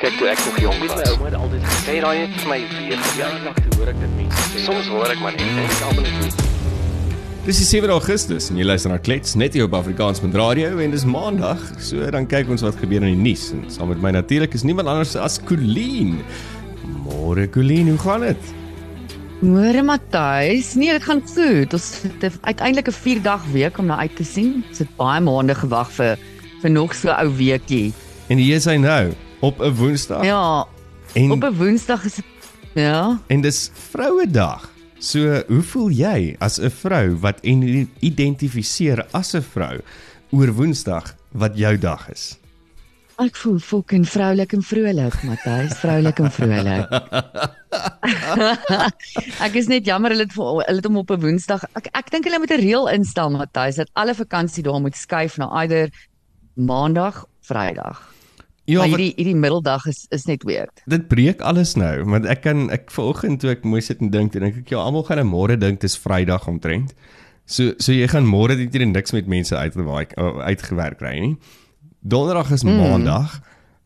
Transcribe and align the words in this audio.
Kyk 0.00 0.14
toe 0.16 0.28
ek 0.32 0.38
nog 0.46 0.58
jong 0.62 0.78
Met 0.80 0.88
my 0.88 0.96
was. 0.96 1.10
ouma 1.12 1.26
het 1.28 1.34
altyd 1.36 1.64
gesê, 1.68 1.80
Sê 1.84 1.94
daai 2.00 2.18
het 2.22 2.36
vir 2.40 2.48
my 2.48 2.60
weer 2.72 3.00
ja, 3.18 3.26
toe 3.58 3.74
hoor 3.76 3.90
ek 3.92 3.98
dit 4.00 4.12
mense 4.16 4.44
sê. 4.48 4.62
Soms 4.64 4.88
hoor 4.88 5.12
ek 5.12 5.20
maar 5.20 5.34
net 5.36 5.50
en 5.50 5.58
ek 5.66 5.82
almal 5.90 6.06
net. 6.08 6.46
Dis 7.44 7.60
die 7.60 7.66
7 7.68 7.92
Augustus 7.92 8.48
en 8.52 8.56
jy 8.60 8.64
luister 8.64 8.92
na 8.92 8.96
Klets 9.00 9.36
net 9.40 9.56
hier 9.56 9.66
op 9.68 9.76
Afrikaans 9.76 10.22
met 10.24 10.34
radio 10.40 10.80
en 10.80 10.96
dis 10.96 11.04
Maandag. 11.08 11.60
So 11.84 12.08
dan 12.16 12.28
kyk 12.32 12.48
ons 12.56 12.64
wat 12.64 12.80
gebeur 12.80 13.04
in 13.04 13.12
die 13.12 13.22
nuus 13.28 13.50
en 13.52 13.66
saam 13.72 13.92
met 13.92 14.00
my 14.00 14.12
natuurlik 14.16 14.56
is 14.56 14.64
niemand 14.64 14.88
anders 14.88 15.16
as 15.20 15.36
Colleen. 15.44 16.22
Môre 17.04 17.44
Colleen, 17.52 17.92
hoe 17.92 18.00
gaan 18.00 18.24
dit? 18.24 18.50
Môre 19.44 19.84
Matthys, 19.84 20.74
nee, 20.80 20.92
dit 20.92 21.04
gaan 21.04 21.20
goed. 21.28 21.72
Ons 21.76 21.88
het 22.08 22.38
uiteindelik 22.40 22.88
'n 22.88 23.00
4 23.04 23.22
dag 23.22 23.44
week 23.52 23.78
om 23.78 23.86
na 23.86 23.96
uit 24.00 24.16
te 24.16 24.24
sien. 24.24 24.64
Ons 24.68 24.78
het 24.78 24.96
baie 24.96 25.20
maande 25.20 25.54
gewag 25.54 25.92
vir 25.92 26.16
vir 26.62 26.70
nog 26.70 26.94
so 26.94 27.08
'n 27.08 27.20
ou 27.20 27.36
weekie. 27.36 27.92
En 28.28 28.38
hier 28.38 28.56
is 28.56 28.64
hy 28.64 28.76
nou 28.76 29.12
op 29.40 29.60
'n 29.60 29.74
Woensdag. 29.74 30.24
Ja, 30.24 30.66
en 31.14 31.30
op 31.30 31.42
'n 31.42 31.56
Woensdag 31.56 32.04
is 32.04 32.20
ja. 32.74 33.18
en 33.26 33.40
dis 33.40 33.70
Vrouedag. 33.74 34.70
So, 34.98 35.42
hoe 35.48 35.62
voel 35.62 35.88
jy 35.90 36.36
as 36.38 36.60
'n 36.60 36.70
vrou 36.70 37.16
wat 37.20 37.40
en 37.40 37.88
identifiseer 38.00 39.06
as 39.10 39.34
'n 39.34 39.42
vrou 39.42 39.80
oor 40.30 40.52
Woensdag 40.52 41.14
wat 41.32 41.56
jou 41.56 41.78
dag 41.78 42.10
is? 42.10 42.38
Ek 43.20 43.36
voel 43.36 43.58
fucking 43.58 44.08
vroulik 44.08 44.52
en 44.52 44.62
vrolik, 44.62 45.22
Matthys, 45.22 45.76
vroulik 45.78 46.18
en 46.18 46.30
vrolik. 46.32 46.88
ek 49.46 49.54
is 49.54 49.66
net 49.68 49.84
jammer 49.84 50.10
hulle 50.10 50.24
het 50.24 50.32
vir- 50.32 50.64
hulle 50.64 50.80
het 50.80 50.84
hom 50.88 50.96
op 50.96 51.10
'n 51.10 51.20
Woensdag. 51.20 51.64
Ek 51.76 51.86
ek 51.92 52.10
dink 52.10 52.24
hulle 52.24 52.38
moet 52.38 52.50
'n 52.50 52.60
reël 52.60 52.88
instel, 52.88 53.30
Matthys, 53.30 53.76
dat 53.76 53.90
alle 53.92 54.14
vakansiedae 54.14 54.80
moet 54.80 54.96
skuif 54.96 55.36
na 55.36 55.48
either 55.60 55.90
Maandag, 56.54 57.26
Vrydag. 57.40 58.08
Ja, 58.70 58.84
maar 58.84 58.92
hierdie 58.94 59.12
hierdie 59.16 59.38
middeldag 59.38 59.86
is 59.90 60.04
is 60.14 60.26
net 60.30 60.44
weird. 60.46 60.82
Dit 60.90 61.08
breek 61.10 61.42
alles 61.46 61.74
nou, 61.78 62.04
want 62.12 62.28
ek 62.30 62.44
kan 62.46 62.68
ek 62.74 62.90
vanoggend 62.94 63.42
toe 63.42 63.50
ek 63.54 63.66
moes 63.66 63.90
sit 63.90 64.02
en 64.04 64.12
dink, 64.14 64.36
dink 64.36 64.62
ek 64.62 64.70
ja, 64.70 64.82
almal 64.84 65.04
gaan 65.08 65.18
nou 65.22 65.28
môre 65.32 65.58
dink 65.58 65.82
dis 65.82 65.98
Vrydag 65.98 66.46
omtrent. 66.50 66.94
So 67.50 67.74
so 67.82 67.94
jy 67.96 68.06
gaan 68.12 68.28
môre 68.30 68.54
dit 68.58 68.70
hier 68.72 68.86
niks 68.86 69.14
met 69.16 69.30
mense 69.30 69.56
uitgewaai 69.56 70.06
uitgewerk 70.46 71.00
kry 71.02 71.16
nie. 71.18 71.34
Donderdag 72.00 72.52
is 72.54 72.64
mm. 72.64 72.78
Maandag. 72.78 73.40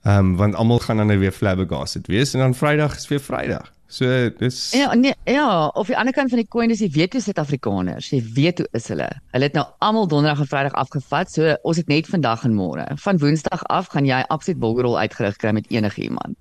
Ehm 0.05 0.19
um, 0.19 0.37
want 0.37 0.55
almal 0.61 0.83
gaan 0.85 1.01
dan 1.01 1.09
nou 1.09 1.19
weer 1.19 1.33
flabbergasted 1.33 2.07
wees 2.13 2.35
en 2.35 2.45
dan 2.45 2.55
Vrydag 2.55 2.97
is 2.97 3.09
weer 3.09 3.21
Vrydag. 3.25 3.73
So 3.95 4.07
dis 4.41 4.73
Ja, 4.75 4.95
nee, 4.99 5.15
ja, 5.25 5.67
of 5.79 5.87
die 5.87 5.97
ander 5.97 6.15
kant 6.17 6.33
van 6.33 6.41
die 6.41 6.49
koin 6.51 6.73
is 6.75 6.81
die 6.83 6.91
weet 6.91 7.13
hoe 7.15 7.23
Suid-Afrikaners, 7.23 8.09
jy 8.11 8.19
weet 8.35 8.59
hoe 8.59 8.67
is 8.75 8.89
hulle. 8.91 9.07
Hulle 9.31 9.47
het 9.47 9.55
nou 9.55 9.65
almal 9.87 10.09
donderdag 10.11 10.41
en 10.43 10.49
vrydag 10.51 10.75
afgevat, 10.81 11.31
so 11.31 11.53
ons 11.63 11.79
het 11.79 11.87
net 11.93 12.09
vandag 12.11 12.43
en 12.49 12.57
môre. 12.59 12.87
Van 13.05 13.21
woensdag 13.23 13.63
af 13.71 13.93
gaan 13.93 14.09
jy 14.09 14.19
absoluut 14.35 14.59
bulgerol 14.59 14.99
uitgerig 14.99 15.39
kry 15.39 15.53
met 15.55 15.71
enige 15.71 16.03
iemand. 16.09 16.35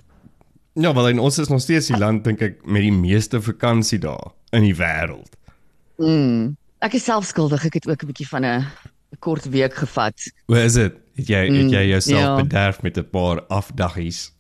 Ja, 0.74 0.94
wel 0.98 1.12
en 1.12 1.20
ons 1.20 1.38
is 1.38 1.48
nog 1.54 1.62
steeds 1.62 1.92
die 1.94 1.98
land 2.02 2.24
dink 2.26 2.42
ek 2.42 2.66
met 2.66 2.82
die 2.82 2.92
meeste 2.96 3.42
vakansiedae 3.42 4.32
in 4.58 4.66
die 4.66 4.74
wêreld. 4.76 5.38
Mm. 6.02 6.56
Ek 6.82 6.98
is 6.98 7.06
self 7.06 7.26
skuldig, 7.30 7.66
ek 7.70 7.74
het 7.74 7.88
ook 7.88 8.02
'n 8.04 8.08
bietjie 8.10 8.28
van 8.28 8.46
'n 8.46 8.66
kort 9.20 9.46
week 9.50 9.74
gevat. 9.76 10.18
Hoe 10.48 10.58
is 10.64 10.74
dit? 10.74 10.94
Het 11.16 11.28
jy 11.28 11.46
het 11.46 11.72
jy 11.72 11.84
Mm, 11.84 11.90
jouself 11.90 12.20
ja. 12.22 12.36
bederf 12.42 12.82
met 12.82 12.98
'n 12.98 13.10
paar 13.12 13.44
afdaggies? 13.48 14.33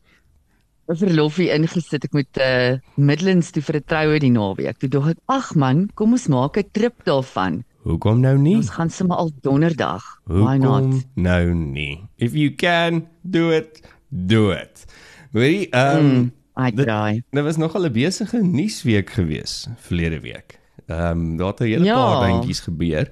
'n 0.90 0.96
Verlofie 0.96 1.50
ingesit. 1.54 2.04
Ek 2.04 2.14
moet 2.14 2.38
uh 2.38 2.78
Midlands 2.98 3.52
toe 3.52 3.62
vir 3.62 3.76
'n 3.76 3.84
troue 3.88 4.20
die 4.20 4.32
naweek. 4.32 4.78
Toe 4.80 4.90
dog 4.90 5.08
ek, 5.10 5.18
ag 5.28 5.56
man, 5.56 5.90
kom 5.96 6.12
ons 6.12 6.28
maak 6.28 6.58
'n 6.58 6.70
trip 6.72 7.04
daarvan. 7.06 7.64
Hoekom 7.84 8.20
nou 8.20 8.38
nie? 8.38 8.56
Ons 8.56 8.70
gaan 8.70 8.90
sommer 8.90 9.18
al 9.18 9.32
donderdag. 9.42 10.04
Why 10.26 10.58
not? 10.58 11.04
nou 11.16 11.54
nie? 11.54 12.08
If 12.18 12.34
you 12.34 12.52
can 12.56 13.08
do 13.24 13.52
it, 13.52 13.82
do 14.10 14.52
it. 14.52 14.86
Weet 15.32 15.52
jy, 15.52 15.68
ehm 15.72 15.98
um, 15.98 16.32
Mm, 16.56 16.66
I 16.66 16.72
try. 16.72 17.24
Daar 17.32 17.44
was 17.44 17.58
nogal 17.58 17.86
'n 17.86 17.92
besige 17.92 18.38
nuusweek 18.42 19.10
gewees 19.10 19.68
verlede 19.78 20.20
week. 20.22 20.60
Ehm 20.88 21.12
um, 21.32 21.38
daar 21.38 21.48
het 21.48 21.60
'n 21.60 21.64
hele 21.66 21.86
Ja. 21.86 21.96
paar 21.96 22.28
dingetjies 22.28 22.60
gebeur. 22.60 23.08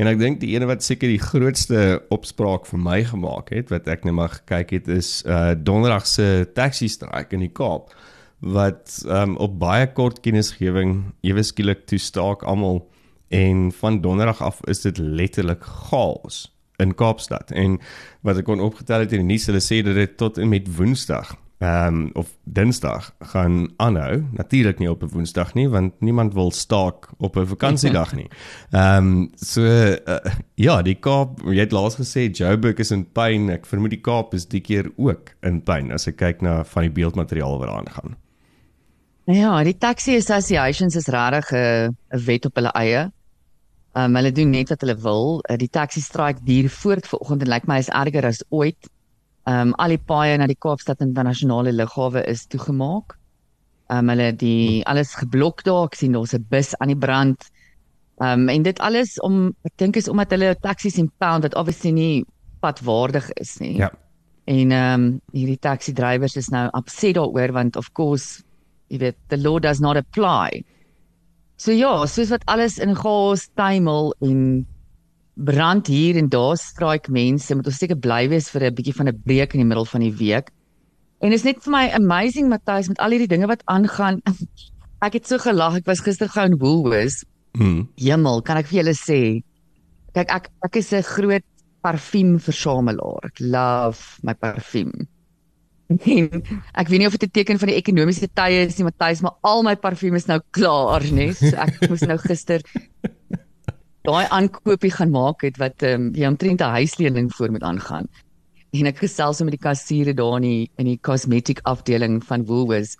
En 0.00 0.08
ek 0.08 0.20
dink 0.20 0.40
die 0.40 0.54
ene 0.54 0.66
wat 0.70 0.84
seker 0.84 1.10
die 1.12 1.20
grootste 1.20 2.00
opspraak 2.14 2.64
vir 2.70 2.80
my 2.80 3.02
gemaak 3.10 3.52
het 3.52 3.68
wat 3.72 3.90
ek 3.92 4.06
net 4.08 4.16
maar 4.16 4.32
gekyk 4.38 4.72
het 4.78 4.88
is 4.88 5.10
uh 5.28 5.52
donderdag 5.52 6.06
se 6.08 6.46
taxi 6.56 6.88
strike 6.88 7.36
in 7.36 7.44
die 7.44 7.52
Kaap 7.52 7.92
wat 8.42 9.02
um, 9.06 9.36
op 9.36 9.58
baie 9.60 9.86
kort 9.94 10.18
kennisgewing 10.24 11.12
ewe 11.22 11.44
skielik 11.46 11.84
toe 11.86 12.00
staak 12.02 12.42
almal. 12.42 12.82
En 13.30 13.70
van 13.72 14.00
donderdag 14.02 14.42
af 14.42 14.58
is 14.68 14.82
dit 14.82 14.98
letterlik 14.98 15.62
chaos 15.62 16.48
in 16.82 16.94
Kaapstad. 16.98 17.52
En 17.54 17.78
wat 18.26 18.40
ek 18.40 18.48
kon 18.50 18.60
opgetel 18.60 19.04
het 19.04 19.14
in 19.14 19.22
die 19.22 19.36
nuus 19.36 19.46
hulle 19.46 19.62
sê 19.62 19.78
dat 19.86 19.94
dit 19.94 20.16
tot 20.18 20.40
en 20.42 20.50
met 20.50 20.66
Woensdag 20.76 21.36
ehm 21.62 21.94
um, 21.94 22.10
of 22.18 22.32
Dinsdag 22.44 23.12
gaan 23.32 23.68
aanhou. 23.76 24.24
Natuurlik 24.32 24.78
nie 24.78 24.90
op 24.90 25.02
'n 25.02 25.12
Woensdag 25.12 25.54
nie 25.54 25.68
want 25.68 26.00
niemand 26.00 26.34
wil 26.34 26.50
staak 26.50 27.08
op 27.18 27.36
'n 27.36 27.46
vakansiedag 27.46 28.14
nie. 28.20 28.28
Ehm 28.70 29.06
um, 29.06 29.30
so 29.34 29.62
uh, 29.62 30.18
ja, 30.54 30.82
die 30.82 30.94
Kaap, 30.94 31.40
jy 31.44 31.60
het 31.60 31.72
laas 31.72 31.96
gesê 31.96 32.30
Joburg 32.30 32.78
is 32.78 32.90
in 32.90 33.06
pyn. 33.12 33.50
Ek 33.50 33.66
vermoed 33.66 33.90
die 33.90 34.00
Kaap 34.00 34.34
is 34.34 34.46
die 34.48 34.60
keer 34.60 34.90
ook 34.96 35.34
in 35.42 35.62
pyn 35.62 35.92
as 35.92 36.08
ek 36.08 36.16
kyk 36.16 36.42
na 36.42 36.64
van 36.64 36.82
die 36.82 36.90
beeldmateriaal 36.90 37.58
wat 37.58 37.68
daaraan 37.68 37.92
gaan. 37.94 38.16
Ja, 39.24 39.62
die 39.62 39.78
taxi 39.78 40.16
associations 40.16 40.96
is 40.96 41.06
regtig 41.06 41.52
'n 41.52 41.96
'n 42.12 42.24
wet 42.26 42.46
op 42.46 42.54
hulle 42.54 42.72
eie. 42.74 43.12
Um 43.94 44.16
hulle 44.16 44.32
doen 44.32 44.50
net 44.50 44.68
wat 44.68 44.80
hulle 44.80 44.96
wil. 44.96 45.44
Uh, 45.50 45.56
Die 45.56 45.68
taxi 45.68 46.00
strike 46.00 46.40
duur 46.44 46.68
voort 46.70 47.06
vanoggend 47.06 47.42
en 47.42 47.48
lyk 47.48 47.66
my 47.66 47.78
is 47.78 47.88
erger 47.88 48.26
as 48.26 48.42
ooit. 48.48 48.88
Um 49.50 49.72
al 49.82 49.96
die 49.96 49.98
paaie 49.98 50.36
na 50.38 50.46
die 50.46 50.58
Kaapstad 50.58 51.00
internasionale 51.02 51.72
lughawe 51.72 52.22
is 52.30 52.46
toegemaak. 52.46 53.16
Um 53.90 54.08
hulle 54.12 54.30
die 54.38 54.84
alles 54.86 55.16
geblok 55.18 55.64
daar. 55.66 55.88
Ek 55.90 55.98
sien 55.98 56.12
daar's 56.12 56.34
'n 56.34 56.46
bus 56.48 56.74
aan 56.78 56.88
die 56.88 56.96
brand. 57.06 57.50
Um 58.20 58.48
en 58.48 58.62
dit 58.62 58.78
alles 58.78 59.18
om 59.20 59.54
ek 59.64 59.76
dink 59.76 59.96
is 59.96 60.08
omdat 60.08 60.30
hulle 60.30 60.54
taksies 60.54 60.98
impound 60.98 61.42
wat 61.42 61.54
obviously 61.54 61.90
nie 61.90 62.24
padwaardig 62.60 63.30
is 63.32 63.58
nie. 63.58 63.76
Ja. 63.76 63.90
En 64.44 64.70
ehm 64.70 65.02
um, 65.02 65.20
hierdie 65.32 65.58
taxi 65.58 65.92
drywers 65.92 66.36
is 66.36 66.50
nou 66.50 66.68
upset 66.78 67.14
daaroor 67.14 67.52
want 67.52 67.76
of 67.76 67.92
course, 67.92 68.42
jy 68.88 68.98
weet, 68.98 69.16
the 69.28 69.38
law 69.38 69.58
does 69.58 69.80
not 69.80 69.96
apply. 69.96 70.64
So 71.56 71.72
ja, 71.72 72.06
soos 72.06 72.30
wat 72.30 72.44
alles 72.50 72.78
in 72.78 72.94
chaos 72.98 73.48
tuimel 73.54 74.14
en 74.20 74.66
brand 75.34 75.86
hier 75.86 76.16
en 76.16 76.28
daar 76.28 76.56
straik 76.56 77.08
mense, 77.08 77.54
moet 77.54 77.66
ons 77.66 77.78
seker 77.78 77.96
bly 77.96 78.28
wees 78.28 78.50
vir 78.50 78.68
'n 78.68 78.74
bietjie 78.74 78.94
van 78.94 79.08
'n 79.08 79.22
breek 79.24 79.54
in 79.54 79.60
die 79.60 79.66
middel 79.66 79.84
van 79.84 80.00
die 80.00 80.12
week. 80.12 80.50
En 81.20 81.32
is 81.32 81.44
net 81.44 81.62
vir 81.62 81.70
my 81.70 81.90
amazing 81.94 82.48
Matthys 82.48 82.88
met 82.88 82.98
al 82.98 83.10
hierdie 83.10 83.30
dinge 83.30 83.46
wat 83.46 83.62
aangaan. 83.64 84.20
Ek 85.06 85.12
het 85.12 85.26
so 85.26 85.38
gelag. 85.38 85.76
Ek 85.76 85.86
was 85.86 86.00
gister 86.00 86.28
gou 86.28 86.44
in 86.44 86.58
Woolworths. 86.58 87.24
Mm. 87.58 87.88
Hemel, 87.96 88.42
kan 88.42 88.56
ek 88.56 88.66
vir 88.70 88.78
julle 88.82 88.94
sê? 88.94 89.42
Kyk, 90.14 90.30
ek 90.30 90.50
ek 90.64 90.76
is 90.76 90.92
'n 90.92 91.02
groot 91.02 91.44
parfuumversamelaar. 91.82 93.26
Ek 93.26 93.40
love 93.40 94.22
my 94.22 94.34
parfuum. 94.34 94.92
En 95.92 96.30
ek 96.72 96.88
weet 96.88 96.98
nie 97.02 97.06
of 97.06 97.18
dit 97.18 97.28
'n 97.28 97.34
teken 97.34 97.58
van 97.58 97.68
die 97.68 97.76
ekonomiese 97.76 98.28
tye 98.32 98.66
is 98.66 98.78
nie, 98.78 98.84
Matthys, 98.84 99.20
maar 99.20 99.36
al 99.42 99.62
my 99.62 99.74
parfuum 99.76 100.14
is 100.14 100.26
nou 100.26 100.40
klaar, 100.50 101.02
né? 101.02 101.32
So 101.34 101.56
ek 101.56 101.88
moes 101.90 102.06
nou 102.06 102.18
gister 102.18 102.62
daai 104.06 104.26
aankoopie 104.34 104.90
gaan 104.90 105.10
maak 105.14 105.44
het 105.46 105.58
wat 105.62 105.82
ehm 105.86 106.08
um, 106.08 106.14
jy 106.18 106.26
omtrent 106.26 106.60
'n 106.60 106.76
huislening 106.78 107.30
voor 107.34 107.50
moet 107.50 107.62
aangaan. 107.62 108.08
En 108.72 108.86
ek 108.86 108.98
gesels 108.98 109.36
so 109.36 109.44
met 109.44 109.54
die 109.54 109.66
kassiere 109.68 110.14
daar 110.14 110.36
in 110.36 110.42
die 110.42 110.70
in 110.76 110.86
die 110.86 110.98
cosmetic 111.00 111.60
afdeling 111.62 112.22
van 112.24 112.44
Woolworths. 112.44 112.96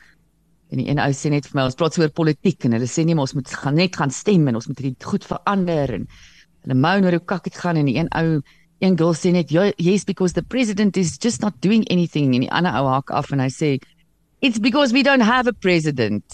En 0.71 0.79
die 0.79 0.89
een 0.89 0.99
ou 0.99 1.13
sê 1.13 1.31
net 1.31 1.47
vir 1.47 1.59
my 1.59 1.65
ons 1.65 1.75
praat 1.75 1.99
oor 1.99 2.11
politiek 2.11 2.65
en 2.65 2.73
hulle 2.73 2.87
sê 2.87 3.05
nee, 3.05 3.15
maar 3.15 3.27
ons 3.27 3.35
moet 3.35 3.49
gaan 3.49 3.75
net 3.75 3.97
gaan 3.97 4.11
stem 4.11 4.49
en 4.49 4.55
ons 4.55 4.67
moet 4.67 4.79
hierdie 4.79 5.05
goed 5.05 5.25
verander 5.25 5.95
en 5.95 6.07
hulle 6.63 6.75
moan 6.75 7.05
oor 7.05 7.19
hoe 7.19 7.25
kak 7.25 7.45
dit 7.45 7.57
gaan 7.57 7.77
en 7.77 7.87
die 7.87 7.99
een 7.99 8.09
ou 8.15 8.43
een 8.83 8.97
girl 8.99 9.15
sê 9.15 9.33
net 9.33 9.51
"Ja, 9.51 9.73
yes 9.77 10.05
because 10.05 10.35
the 10.35 10.43
president 10.43 10.97
is 10.97 11.17
just 11.19 11.41
not 11.41 11.55
doing 11.61 11.89
anything 11.91 12.35
en 12.35 12.41
die 12.41 12.53
ander 12.53 12.73
ou 12.73 12.87
hak 12.87 13.11
af 13.11 13.33
en 13.33 13.41
hy 13.41 13.49
sê 13.51 13.79
it's 14.43 14.59
because 14.59 14.93
we 14.93 15.03
don't 15.03 15.23
have 15.23 15.47
a 15.47 15.53
president. 15.53 16.25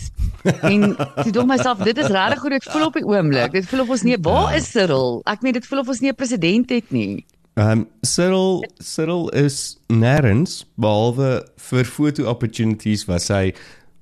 en 0.64 0.94
ek 0.96 1.32
dink 1.34 1.48
myself 1.50 1.82
dit 1.84 1.98
is 1.98 2.08
regtig 2.14 2.40
hoe 2.42 2.52
dit 2.56 2.68
voel 2.72 2.86
op 2.88 2.96
die 2.96 3.06
oomblik. 3.06 3.52
Dit 3.52 3.66
voel 3.68 3.84
of 3.84 3.96
ons 3.96 4.04
nie 4.06 4.16
waar 4.24 4.54
is 4.56 4.70
Cyril? 4.72 5.20
Ek 5.28 5.44
meen 5.44 5.56
dit 5.56 5.66
voel 5.68 5.82
of 5.84 5.90
ons 5.92 6.00
nie 6.00 6.12
'n 6.12 6.18
president 6.18 6.70
het 6.72 6.90
nie. 6.94 7.26
Ehm 7.58 7.70
um, 7.70 7.86
Cyril 8.06 8.64
Cyril 8.78 9.28
is 9.34 9.78
nêrens 9.92 10.64
behalwe 10.76 11.42
vir 11.70 11.84
foto 11.84 12.28
opportunities 12.30 13.04
was 13.10 13.28
hy 13.28 13.52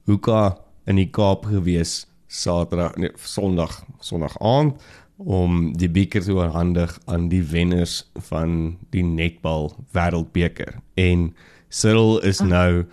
hoeka 0.07 0.59
in 0.87 1.01
die 1.01 1.11
Kaap 1.11 1.49
gewees 1.51 2.07
Saterdag 2.29 2.97
nee 3.01 3.11
Sondag 3.17 3.83
Sondag 4.01 4.37
aand 4.41 4.77
om 5.17 5.73
die 5.73 5.89
beker 5.89 6.21
te 6.21 6.35
oorhandig 6.37 6.99
aan 7.07 7.31
die 7.33 7.43
wenners 7.43 8.05
van 8.29 8.77
die 8.93 9.03
netbal 9.03 9.73
wêreldbeker 9.97 10.77
en 11.01 11.31
Cyril 11.73 12.21
is 12.29 12.43
nou 12.45 12.85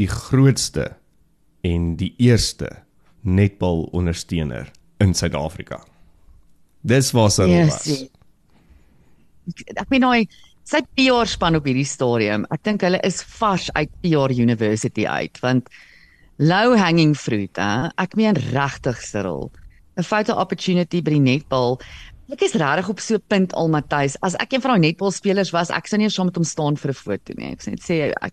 die 0.00 0.08
grootste 0.08 0.86
en 1.66 1.94
die 2.00 2.14
eerste 2.18 2.70
netbal 3.20 3.84
ondersteuner 3.96 4.70
in 5.04 5.12
Suid-Afrika. 5.14 5.82
Dis 6.88 7.10
waar 7.12 7.28
Yes, 7.28 7.74
was. 7.74 7.84
yes. 7.86 8.08
ek 9.76 9.88
meen 9.92 10.04
daai 10.06 10.26
sy 10.70 10.80
PR 10.96 11.26
span 11.28 11.56
op 11.58 11.66
hierdie 11.66 11.86
stadium. 11.88 12.46
Ek 12.54 12.62
dink 12.64 12.84
hulle 12.86 13.00
is 13.04 13.20
vars 13.40 13.68
uit 13.76 13.90
PR 14.04 14.32
University 14.32 15.06
uit 15.06 15.40
want 15.44 15.68
low 16.40 16.76
hanging 16.78 17.12
fruit, 17.18 17.52
hè. 17.60 17.90
Ek 18.00 18.14
meen 18.16 18.38
regtig 18.54 19.00
Cyril. 19.04 19.50
'n 19.98 20.06
Photo 20.06 20.32
opportunity 20.40 21.02
by 21.02 21.10
die 21.18 21.20
netbal. 21.20 21.80
Ek 22.32 22.40
is 22.46 22.54
regtig 22.54 22.88
op 22.88 23.00
so 23.00 23.16
'n 23.16 23.24
punt 23.28 23.52
al 23.52 23.68
Matthys. 23.68 24.16
As 24.22 24.34
ek 24.36 24.52
een 24.54 24.62
van 24.62 24.70
daai 24.78 24.86
netbal 24.88 25.10
spelers 25.10 25.50
was, 25.52 25.70
ek 25.70 25.86
sou 25.88 25.98
nie 25.98 26.08
saam 26.08 26.26
met 26.26 26.36
hom 26.36 26.44
staan 26.44 26.76
vir 26.76 26.90
'n 26.90 26.94
foto 26.94 27.34
nie. 27.36 27.52
Ek 27.52 27.60
sê 27.60 27.70
net 27.70 27.80
sê 27.82 28.14
ek 28.22 28.32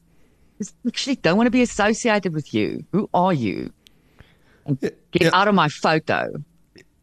actually 0.85 1.17
don't 1.21 1.37
want 1.37 1.47
to 1.47 1.51
be 1.51 1.61
associated 1.61 2.33
with 2.33 2.53
you. 2.53 2.83
Who 2.91 3.07
are 3.13 3.33
you? 3.33 3.69
And 4.65 4.79
get 5.11 5.21
Ja. 5.21 5.29
out 5.31 5.47
of 5.47 5.55
my 5.55 5.69
photo. 5.69 6.41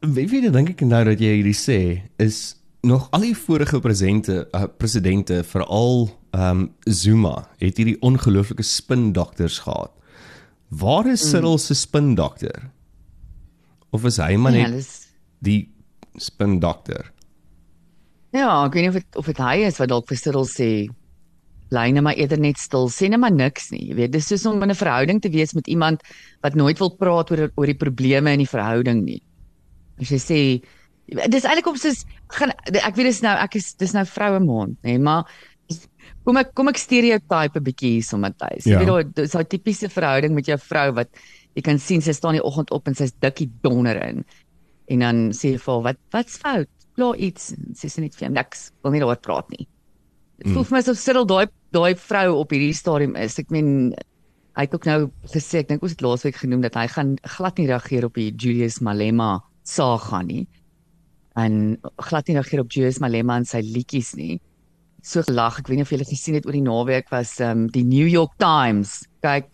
Wie 0.01 0.29
weet 0.29 0.53
dink 0.53 0.71
ek 0.71 0.81
nou 0.85 1.05
dat 1.05 1.19
jy 1.21 1.39
hierdie 1.41 1.57
sê 1.57 2.03
is 2.19 2.57
nog 2.85 3.09
al 3.17 3.21
die 3.25 3.35
vorige 3.35 3.81
presidente 3.81 4.49
uh, 4.53 4.67
presidente 4.79 5.43
veral 5.45 6.11
ehm 6.35 6.61
um, 6.67 6.75
Zuma 6.85 7.49
het 7.63 7.77
hierdie 7.79 7.97
ongelooflike 8.03 8.63
spindokters 8.63 9.59
gehad. 9.65 9.93
Waar 10.69 11.07
is 11.07 11.23
Cyril 11.31 11.59
se 11.59 11.75
spindokter? 11.75 12.71
Of 13.95 14.05
is 14.05 14.17
hy 14.19 14.35
maar 14.37 14.53
Ja, 14.53 14.67
net 14.67 14.73
dis 14.83 15.07
die 15.39 15.71
spindokter? 16.19 17.13
Ja, 18.35 18.65
ek 18.67 18.75
weet 18.75 18.83
nie 18.83 18.89
of 18.91 18.99
dit 18.99 19.17
of 19.17 19.27
dit 19.31 19.39
hy 19.39 19.57
is 19.69 19.79
wat 19.79 19.89
dalk 19.93 20.09
vir 20.11 20.19
Cyril 20.19 20.47
sê 20.51 20.69
bly 21.71 21.91
net 21.91 22.03
maar 22.03 22.15
eerder 22.17 22.39
net 22.39 22.59
stil, 22.59 22.89
sê 22.89 23.09
net 23.11 23.21
maar 23.21 23.33
niks 23.33 23.71
nie. 23.73 23.89
Jy 23.91 23.95
weet, 23.95 24.13
dis 24.13 24.27
soos 24.29 24.47
om 24.47 24.63
in 24.63 24.71
'n 24.71 24.75
verhouding 24.75 25.21
te 25.23 25.29
wees 25.31 25.55
met 25.55 25.67
iemand 25.69 26.03
wat 26.43 26.55
nooit 26.55 26.79
wil 26.79 26.91
praat 26.91 27.31
oor 27.31 27.51
oor 27.57 27.67
die 27.67 27.75
probleme 27.75 28.33
in 28.33 28.39
die 28.45 28.47
verhouding 28.51 29.05
nie. 29.05 29.23
As 30.01 30.11
jy 30.11 30.19
sê 30.19 30.41
dis 31.29 31.45
eintlik 31.45 31.67
op 31.67 31.77
soos 31.77 32.05
gaan 32.29 32.51
ek 32.69 32.95
weet 32.97 33.07
dis 33.07 33.23
nou 33.23 33.37
ek 33.37 33.57
is 33.57 33.75
dis 33.75 33.93
nou 33.93 34.05
vroue 34.05 34.41
maand, 34.41 34.77
nê, 34.85 34.99
maar 34.99 35.25
kom 36.25 36.37
ek 36.37 36.55
kom 36.55 36.69
ek 36.69 36.77
stereotype 36.79 37.57
'n 37.59 37.65
bietjie 37.65 37.91
hier 37.99 38.03
so 38.03 38.17
Matthys. 38.19 38.65
Jy 38.67 38.73
Ja. 38.73 38.79
weet 38.85 39.15
daai 39.15 39.27
daai 39.27 39.45
tipiese 39.45 39.89
verhouding 39.89 40.35
met 40.35 40.47
jou 40.47 40.57
vrou 40.59 40.93
wat 40.93 41.09
jy 41.57 41.63
kan 41.63 41.79
sien 41.79 42.01
sy 42.01 42.13
staan 42.13 42.35
die 42.35 42.43
oggend 42.45 42.71
op 42.73 42.89
en 42.89 42.95
sy's 42.95 43.13
dikkie 43.21 43.51
donder 43.63 43.97
in. 44.09 44.25
En 44.89 44.99
dan 44.99 45.31
sê 45.33 45.53
jy 45.53 45.59
vir 45.59 45.75
haar 45.75 45.83
wat 45.83 45.97
wat's 46.13 46.37
fout? 46.39 46.69
Klaar 46.97 47.17
iets. 47.17 47.53
En 47.53 47.75
Sê 47.75 47.89
sy 47.91 48.01
net 48.01 48.15
vir 48.15 48.29
hom 48.29 48.35
niks. 48.35 48.71
Wil 48.83 48.93
nie 48.93 49.01
daaroor 49.01 49.21
praat 49.21 49.49
nie. 49.51 49.67
Dit 50.45 50.53
voel 50.53 50.65
vir 50.69 50.75
my 50.77 50.81
asof 50.85 50.99
Cyril 51.01 51.25
daai 51.27 51.47
daai 51.73 51.95
vrou 51.97 52.35
op 52.43 52.51
hierdie 52.53 52.75
stadium 52.77 53.17
is. 53.17 53.39
Ek 53.41 53.51
meen 53.51 53.95
hy 54.55 54.67
het 54.67 54.75
ook 54.77 54.85
nou 54.87 54.99
gesê 55.33 55.63
ek 55.65 55.71
dink 55.73 55.83
ons 55.83 55.95
het 55.97 56.03
laasweek 56.05 56.37
genoem 56.37 56.61
dat 56.63 56.77
hy 56.79 56.87
gaan 56.93 57.15
glad 57.37 57.59
nie 57.59 57.67
reageer 57.67 58.05
op 58.07 58.15
die 58.15 58.29
Julius 58.31 58.77
Malema 58.85 59.41
saga 59.65 60.21
nie. 60.23 60.45
En 61.37 61.79
glad 61.99 62.29
nie 62.29 62.37
reageer 62.37 62.61
op 62.63 62.71
Julius 62.71 63.01
Malema 63.03 63.39
en 63.41 63.49
sy 63.49 63.63
liedjies 63.65 64.13
nie. 64.21 64.37
So 65.03 65.23
gelag, 65.27 65.59
ek 65.59 65.69
weet 65.69 65.81
nie 65.81 65.83
of 65.89 65.91
julle 65.91 66.05
gesien 66.07 66.37
het 66.39 66.47
oor 66.47 66.53
die 66.57 66.63
naweek 66.65 67.11
was 67.11 67.41
um 67.41 67.67
die 67.73 67.83
New 67.85 68.07
York 68.07 68.37
Times. 68.39 69.03
Kyk 69.25 69.49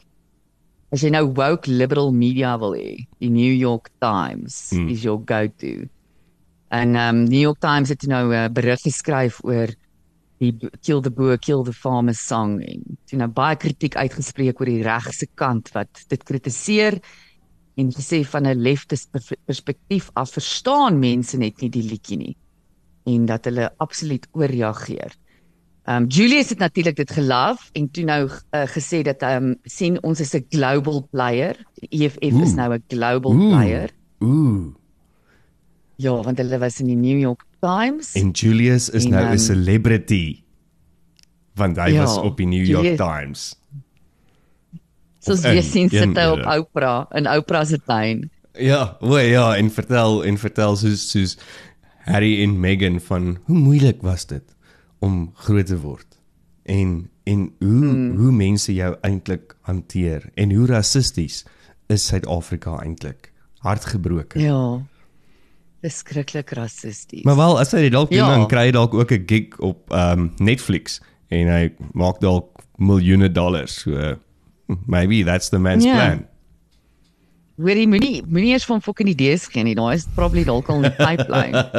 as 0.93 1.03
jy 1.07 1.11
nou 1.15 1.25
woke 1.39 1.71
liberal 1.71 2.11
media 2.13 2.57
wil 2.59 2.75
hê, 2.75 3.07
die 3.23 3.31
New 3.31 3.55
York 3.55 3.91
Times 4.03 4.71
Hmm. 4.75 4.89
is 4.91 5.05
your 5.05 5.23
go-to. 5.25 5.87
En 6.71 6.97
um 6.97 7.25
New 7.25 7.41
York 7.41 7.61
Times 7.63 7.89
het 7.89 8.03
nou 8.07 8.29
'n 8.29 8.35
uh, 8.35 8.49
berig 8.49 8.83
geskryf 8.83 9.41
oor 9.45 9.69
die 10.41 10.53
Kill 10.81 11.03
the 11.05 11.11
Boer, 11.13 11.37
Kill 11.39 11.65
the 11.65 11.73
Farmer 11.77 12.17
song 12.17 12.61
en 12.65 12.99
toe 13.09 13.19
nou 13.21 13.29
baie 13.29 13.57
kritiek 13.61 13.97
uitgespreek 14.01 14.61
oor 14.61 14.71
die 14.71 14.83
regse 14.87 15.29
kant 15.37 15.69
wat 15.77 16.05
dit 16.09 16.23
kritiseer 16.25 16.97
en 17.77 17.93
gesê 17.93 18.23
van 18.25 18.47
'n 18.47 18.59
leftes 18.59 19.07
pers- 19.07 19.37
perspektief 19.47 20.11
af 20.15 20.33
verstaan 20.33 20.99
mense 20.99 21.37
net 21.39 21.61
nie 21.61 21.71
die 21.71 21.83
liedjie 21.83 22.17
nie 22.17 22.37
en 23.07 23.27
dat 23.27 23.45
hulle 23.45 23.71
absoluut 23.79 24.27
ooreageer. 24.33 25.13
Um 25.89 26.07
Julius 26.07 26.51
het 26.51 26.59
natuurlik 26.59 26.97
dit 26.97 27.11
geloof 27.11 27.71
en 27.73 27.89
toe 27.91 28.05
nou 28.05 28.29
uh, 28.29 28.67
gesê 28.69 29.03
dat 29.03 29.23
um 29.23 29.57
sien 29.65 29.97
ons 30.03 30.21
is 30.21 30.35
'n 30.35 30.45
global 30.51 31.09
player. 31.11 31.57
Die 31.81 32.05
EFF 32.05 32.19
is 32.21 32.33
Oeh. 32.33 32.55
nou 32.57 32.75
'n 32.75 32.85
global 32.89 33.33
Oeh. 33.33 33.51
player. 33.51 33.91
Ooh. 34.21 34.75
Ja, 35.97 36.23
want 36.23 36.39
hulle 36.39 36.59
was 36.59 36.81
in 36.81 36.87
die 36.87 36.97
New 36.97 37.19
York 37.19 37.45
Times. 37.61 38.15
En 38.19 38.31
Julius 38.31 38.89
is 38.89 39.05
En, 39.05 39.11
nou 39.11 39.25
'n 39.25 39.29
ehm, 39.29 39.39
celebrity 39.39 40.43
want 41.55 41.77
hy 41.77 41.93
Ja, 41.93 42.05
was 42.05 42.17
op 42.17 42.37
die 42.37 42.47
New 42.47 42.65
York 42.65 42.85
Julius- 42.85 42.99
Times. 42.99 43.57
soos 45.21 45.43
jy 45.45 45.61
sien 45.61 45.91
sit 45.93 46.17
hy 46.17 46.29
op 46.33 46.39
ja. 46.39 46.59
Oprah 46.59 47.07
in 47.19 47.29
Oprah 47.29 47.67
se 47.67 47.79
tuin. 47.85 48.31
Ja, 48.59 48.97
o 49.01 49.19
ja, 49.19 49.57
en 49.57 49.71
vertel 49.71 50.25
en 50.25 50.39
vertel 50.39 50.77
soos 50.77 51.11
soos 51.11 51.37
Harry 52.09 52.43
en 52.43 52.57
Meghan 52.61 53.01
van 53.01 53.39
hoe 53.45 53.59
moeilik 53.59 54.03
was 54.03 54.27
dit 54.27 54.57
om 54.99 55.31
groot 55.35 55.67
te 55.67 55.79
word. 55.81 56.19
En 56.65 57.11
en 57.25 57.53
hoe 57.59 57.85
hmm. 57.85 58.17
hoe 58.17 58.33
mense 58.33 58.75
jou 58.75 58.95
eintlik 59.07 59.55
hanteer 59.69 60.31
en 60.35 60.53
hoe 60.53 60.67
rassisties 60.67 61.45
is 61.87 62.07
Suid-Afrika 62.07 62.79
eintlik. 62.83 63.33
Hartgebroken. 63.61 64.41
Ja. 64.41 64.81
Beskruiklik 65.81 66.51
rassisties. 66.51 67.23
Maar 67.25 67.37
wel 67.37 67.59
as 67.61 67.73
hy 67.73 67.81
dit 67.81 67.93
dalk 67.93 68.11
doen 68.11 68.19
Ja. 68.19 68.35
dan 68.37 68.47
kry 68.49 68.67
hy 68.69 68.71
dalk 68.77 68.95
ook 68.95 69.11
'n 69.13 69.23
gig 69.27 69.59
op 69.59 69.91
um 69.93 70.33
Netflix 70.39 71.01
en 71.31 71.49
hy 71.49 71.73
maak 71.93 72.21
dalk 72.21 72.51
miljoene 72.77 73.31
dollars. 73.33 73.81
So 73.81 74.17
maybe 74.87 75.25
that's 75.25 75.49
the 75.49 75.59
man's 75.59 75.85
Ja. 75.85 75.95
plan. 75.95 76.27
Hoorie 77.57 77.87
moenie 77.89 78.23
moenie 78.27 78.53
eers 78.53 78.65
van 78.65 78.81
fucking 78.83 79.09
idees 79.09 79.47
gee 79.47 79.63
nie. 79.63 79.75
Daar 79.75 79.93
is 79.95 80.07
probably 80.15 80.45
dalk 80.45 80.69
al 80.69 80.81
'n 80.85 80.95
pipeline. 80.97 81.71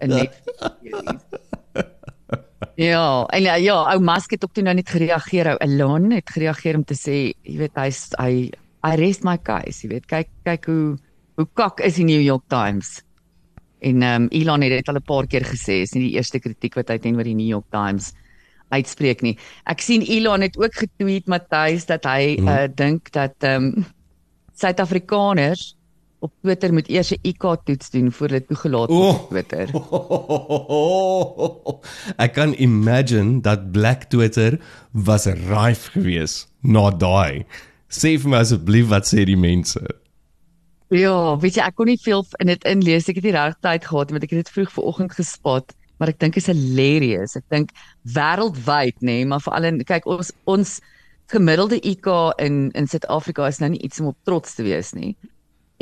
in 0.00 0.08
net. 0.08 0.42
Ja, 2.76 3.26
en 3.30 3.42
ja, 3.42 3.54
ja, 3.54 3.76
ou 3.92 4.00
Musk 4.02 4.30
het 4.34 4.44
ook 4.44 4.54
toe 4.56 4.62
nou 4.64 4.74
net 4.74 4.88
gereageer. 4.90 5.46
Ou 5.52 5.56
Elon 5.62 6.10
het 6.16 6.30
gereageer 6.30 6.74
om 6.76 6.84
te 6.84 6.94
sê, 6.98 7.16
jy 7.46 7.58
weet 7.58 7.74
hy's 7.78 8.08
hy 8.18 8.50
I 8.84 8.96
rest 9.00 9.22
my 9.24 9.36
case, 9.38 9.82
jy 9.82 9.88
weet. 9.94 10.06
Kyk 10.10 10.28
kyk 10.44 10.66
hoe 10.66 10.96
hoe 11.36 11.46
kak 11.54 11.80
is 11.80 11.94
die 11.96 12.04
New 12.04 12.20
York 12.20 12.42
Times. 12.48 13.02
En 13.84 14.02
ehm 14.02 14.22
um, 14.22 14.28
Elon 14.32 14.62
het 14.64 14.70
dit 14.78 14.88
al 14.88 14.94
'n 14.96 15.02
paar 15.04 15.26
keer 15.26 15.44
gesê, 15.44 15.82
is 15.84 15.92
nie 15.92 16.08
die 16.08 16.16
eerste 16.16 16.38
kritiek 16.40 16.74
wat 16.74 16.88
hy 16.88 16.98
teenoor 16.98 17.24
die 17.24 17.34
New 17.36 17.48
York 17.48 17.66
Times 17.70 18.12
uitspreek 18.72 19.20
nie. 19.22 19.36
Ek 19.68 19.80
sien 19.80 20.00
Elon 20.02 20.40
het 20.40 20.56
ook 20.58 20.74
getweet 20.74 21.26
Matthys 21.26 21.84
dat 21.86 22.04
hy 22.04 22.36
Mhm. 22.40 22.48
uh, 22.48 22.66
dink 22.74 23.12
dat 23.12 23.34
ehm 23.40 23.64
um, 23.76 23.84
Suid-Afrikaners 24.56 25.76
op 26.20 26.32
Twitter 26.42 26.72
moet 26.72 26.88
eers 26.88 27.10
'n 27.12 27.18
IQ 27.28 27.56
toets 27.64 27.90
doen 27.90 28.12
voor 28.12 28.28
hulle 28.28 28.44
toegelaat 28.46 28.88
word 28.88 29.14
Oh. 29.14 29.22
op 29.22 29.28
Twitter. 29.28 29.68
Ek 32.24 32.32
kan 32.32 32.54
imagine 32.58 33.40
dat 33.40 33.72
Black 33.72 34.04
Twitter 34.10 34.58
was 34.92 35.26
rife 35.26 35.90
geweest 35.90 36.48
na 36.62 36.90
daai. 36.90 37.44
Sê 37.88 38.16
vir 38.18 38.30
my 38.30 38.36
asseblief 38.42 38.88
wat 38.88 39.06
sê 39.06 39.24
die 39.24 39.36
mense? 39.36 39.80
Ja, 40.94 41.34
weet 41.42 41.56
jy, 41.58 41.62
ek 41.64 41.74
kon 41.74 41.88
nie 41.90 41.98
veel 41.98 42.22
in 42.38 42.52
dit 42.52 42.66
inlees. 42.70 43.08
Ek 43.10 43.16
het 43.18 43.24
nie 43.26 43.34
regtig 43.34 43.62
tyd 43.66 43.86
gehad 43.88 44.10
nie, 44.10 44.14
want 44.14 44.26
ek 44.26 44.34
het 44.34 44.44
dit 44.44 44.52
vroeg 44.54 44.74
vanoggend 44.76 45.14
gespot, 45.16 45.72
maar 45.98 46.12
ek 46.12 46.20
dink 46.22 46.36
dit 46.36 46.42
is 46.44 46.50
hilarious. 46.52 47.34
Ek 47.40 47.46
dink 47.50 47.72
wêreldwyd, 48.14 49.00
nê, 49.00 49.16
nee, 49.22 49.24
maar 49.26 49.42
veral 49.42 49.66
in 49.72 49.80
kyk 49.88 50.06
ons 50.06 50.30
ons 50.50 50.76
gemiddelde 51.32 51.80
IQ 51.82 52.06
in 52.44 52.68
in 52.78 52.86
Suid-Afrika 52.86 53.48
is 53.50 53.58
nou 53.58 53.72
nie 53.72 53.80
iets 53.82 53.98
om 54.02 54.12
op 54.12 54.18
trots 54.28 54.54
te 54.54 54.66
wees 54.66 54.92
nie. 54.94 55.16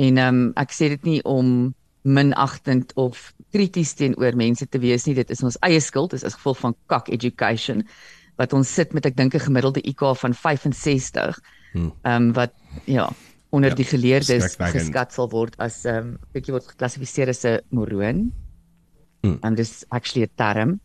En 0.01 0.17
ehm 0.17 0.41
um, 0.41 0.47
ek 0.57 0.73
sê 0.73 0.89
dit 0.95 1.05
nie 1.05 1.21
om 1.29 1.75
minagtend 2.03 2.95
of 2.97 3.33
krities 3.53 3.93
teenoor 3.99 4.37
mense 4.39 4.67
te 4.67 4.81
wees 4.81 5.05
nie. 5.07 5.15
Dit 5.19 5.31
is 5.31 5.43
ons 5.45 5.59
eie 5.67 5.81
skuld, 5.81 6.15
dit 6.15 6.23
is 6.23 6.31
as 6.31 6.39
gevolg 6.39 6.63
van 6.63 6.77
kak 6.89 7.13
education 7.13 7.85
wat 8.41 8.55
ons 8.57 8.71
sit 8.81 8.95
met 8.97 9.05
ek 9.07 9.17
dink 9.17 9.35
'n 9.35 9.45
gemiddelde 9.45 9.85
IQ 9.85 10.17
van 10.17 10.35
65. 10.35 11.37
Ehm 11.75 11.93
um, 12.17 12.33
wat 12.33 12.57
ja, 12.87 13.11
onder 13.53 13.71
Ja, 13.71 13.77
die 13.77 13.85
geleerdes 13.85 14.57
geskat 14.57 15.13
sal 15.13 15.29
word 15.33 15.55
as 15.61 15.83
ehm 15.85 15.97
um, 15.99 16.17
bietjie 16.33 16.55
word 16.55 16.67
geklassifiseer 16.73 17.29
as 17.29 17.45
'n 17.45 17.61
moroon. 17.71 18.33
Hmm. 19.23 19.39
En 19.43 19.55
dis 19.55 19.85
actually 19.91 20.25
'n 20.27 20.33
term. 20.37 20.81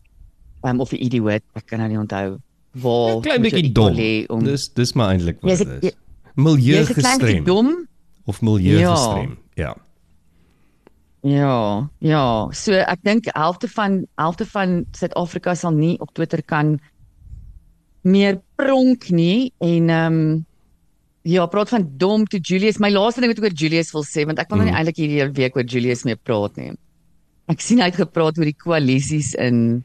Ehm 0.62 0.74
um, 0.74 0.80
of 0.80 0.92
'n 0.92 1.00
idiot, 1.00 1.42
ek 1.54 1.66
kan 1.66 1.78
nou 1.78 1.88
nie 1.88 1.98
onthou 1.98 2.38
waar. 2.76 3.16
'n 3.16 3.22
Klein 3.22 3.42
bietjie 3.42 3.72
dom. 3.72 3.96
Om, 4.28 4.44
Dis 4.44 4.68
dis 4.74 4.92
maar 4.92 5.10
eintlik 5.14 5.40
wat 5.40 5.58
dit 5.58 5.82
is. 5.82 5.92
Milieu 6.34 6.80
'n 6.82 6.86
gestrem 6.86 7.44
dom. 7.44 7.86
of 8.26 8.40
milieu 8.42 8.78
Ja. 8.78 8.94
gestrem. 8.94 9.38
Ja. 9.54 9.76
Ja, 11.22 11.88
ja. 11.98 12.48
So 12.52 12.72
ek 12.72 13.00
dink 13.02 13.24
helfte 13.34 13.68
van 13.68 14.06
helfte 14.16 14.46
van 14.46 14.84
Suid-Afrika 14.92 15.54
sal 15.54 15.72
nie 15.72 15.98
op 16.00 16.12
Twitter 16.14 16.42
kan 16.44 16.78
meer 18.02 18.38
pronk 18.56 19.10
nie 19.10 19.52
en 19.58 19.88
ehm 19.90 20.12
um, 20.12 20.46
ja, 21.24 21.46
praat 21.46 21.68
van 21.68 21.84
dom 21.98 22.24
toe 22.26 22.40
Julius. 22.40 22.78
My 22.80 22.90
laaste 22.90 23.20
ding 23.20 23.30
wat 23.32 23.38
ek 23.38 23.44
oor 23.50 23.56
Julius 23.56 23.92
wil 23.92 24.04
sê 24.04 24.24
want 24.26 24.38
ek 24.38 24.48
wil 24.50 24.58
nou 24.58 24.66
nie 24.66 24.72
Mm. 24.72 24.78
eintlik 24.78 24.96
hierdie 24.96 25.34
week 25.36 25.56
oor 25.56 25.64
Julius 25.64 26.04
meer 26.04 26.16
praat 26.16 26.56
nie. 26.56 26.72
Ek 27.48 27.60
sien 27.60 27.78
hy 27.80 27.84
het 27.90 27.96
gepraat 27.96 28.38
oor 28.38 28.44
die 28.44 28.56
koalisies 28.56 29.34
in 29.38 29.84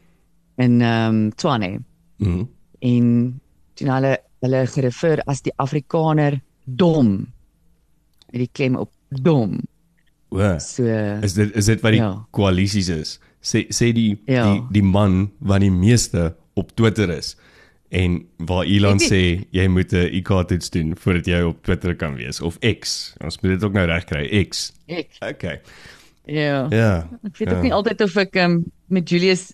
in 0.58 0.82
ehm 0.82 1.10
um, 1.10 1.32
Tshwane 1.32 1.84
Mhm. 2.20 2.48
en 2.82 3.40
toe 3.76 3.88
hulle 3.90 4.18
hulle 4.44 4.68
gerefer 4.68 5.22
as 5.28 5.42
die 5.42 5.52
Afrikaner 5.58 6.42
dom. 6.68 7.28
Met 8.32 8.40
die 8.46 8.50
klem 8.54 8.76
op 8.76 8.92
dom. 9.10 9.60
O. 10.32 10.58
So 10.60 10.84
Is 11.24 11.34
dit 11.34 11.56
is 11.56 11.66
dit 11.66 11.82
wat 11.82 11.92
die 11.92 12.00
Ja. 12.02 12.26
koalisies 12.32 12.90
is? 12.90 13.20
Sê 13.42 13.68
sê 13.70 13.94
die 13.94 14.18
Ja. 14.28 14.54
die 14.54 14.62
die 14.72 14.82
man 14.84 15.32
wat 15.40 15.62
die 15.62 15.72
meeste 15.72 16.36
op 16.56 16.76
Twitter 16.76 17.10
is 17.10 17.36
en 17.94 18.18
waar 18.38 18.66
Elon 18.66 19.00
sê 19.02 19.46
jy 19.54 19.68
moet 19.70 19.94
'n 19.94 20.10
IQ 20.20 20.32
toets 20.50 20.70
doen 20.74 20.96
voordat 20.98 21.26
jy 21.30 21.42
op 21.46 21.62
Twitter 21.64 21.96
kan 21.96 22.16
wees 22.18 22.42
of 22.42 22.58
X. 22.60 23.14
Ons 23.24 23.40
moet 23.42 23.54
dit 23.54 23.64
ook 23.64 23.74
nou 23.74 23.86
reg 23.86 24.06
kry, 24.10 24.26
X. 24.50 24.72
Ek 24.88 25.18
Okay. 25.22 25.62
ja. 26.26 26.68
Ja. 26.70 27.08
Ek 27.24 27.38
weet 27.38 27.50
ja. 27.50 27.56
ook 27.56 27.64
nie 27.64 27.74
altyd 27.74 28.02
of 28.02 28.18
ek 28.18 28.36
um, 28.36 28.64
met 28.88 29.10
Julius 29.10 29.54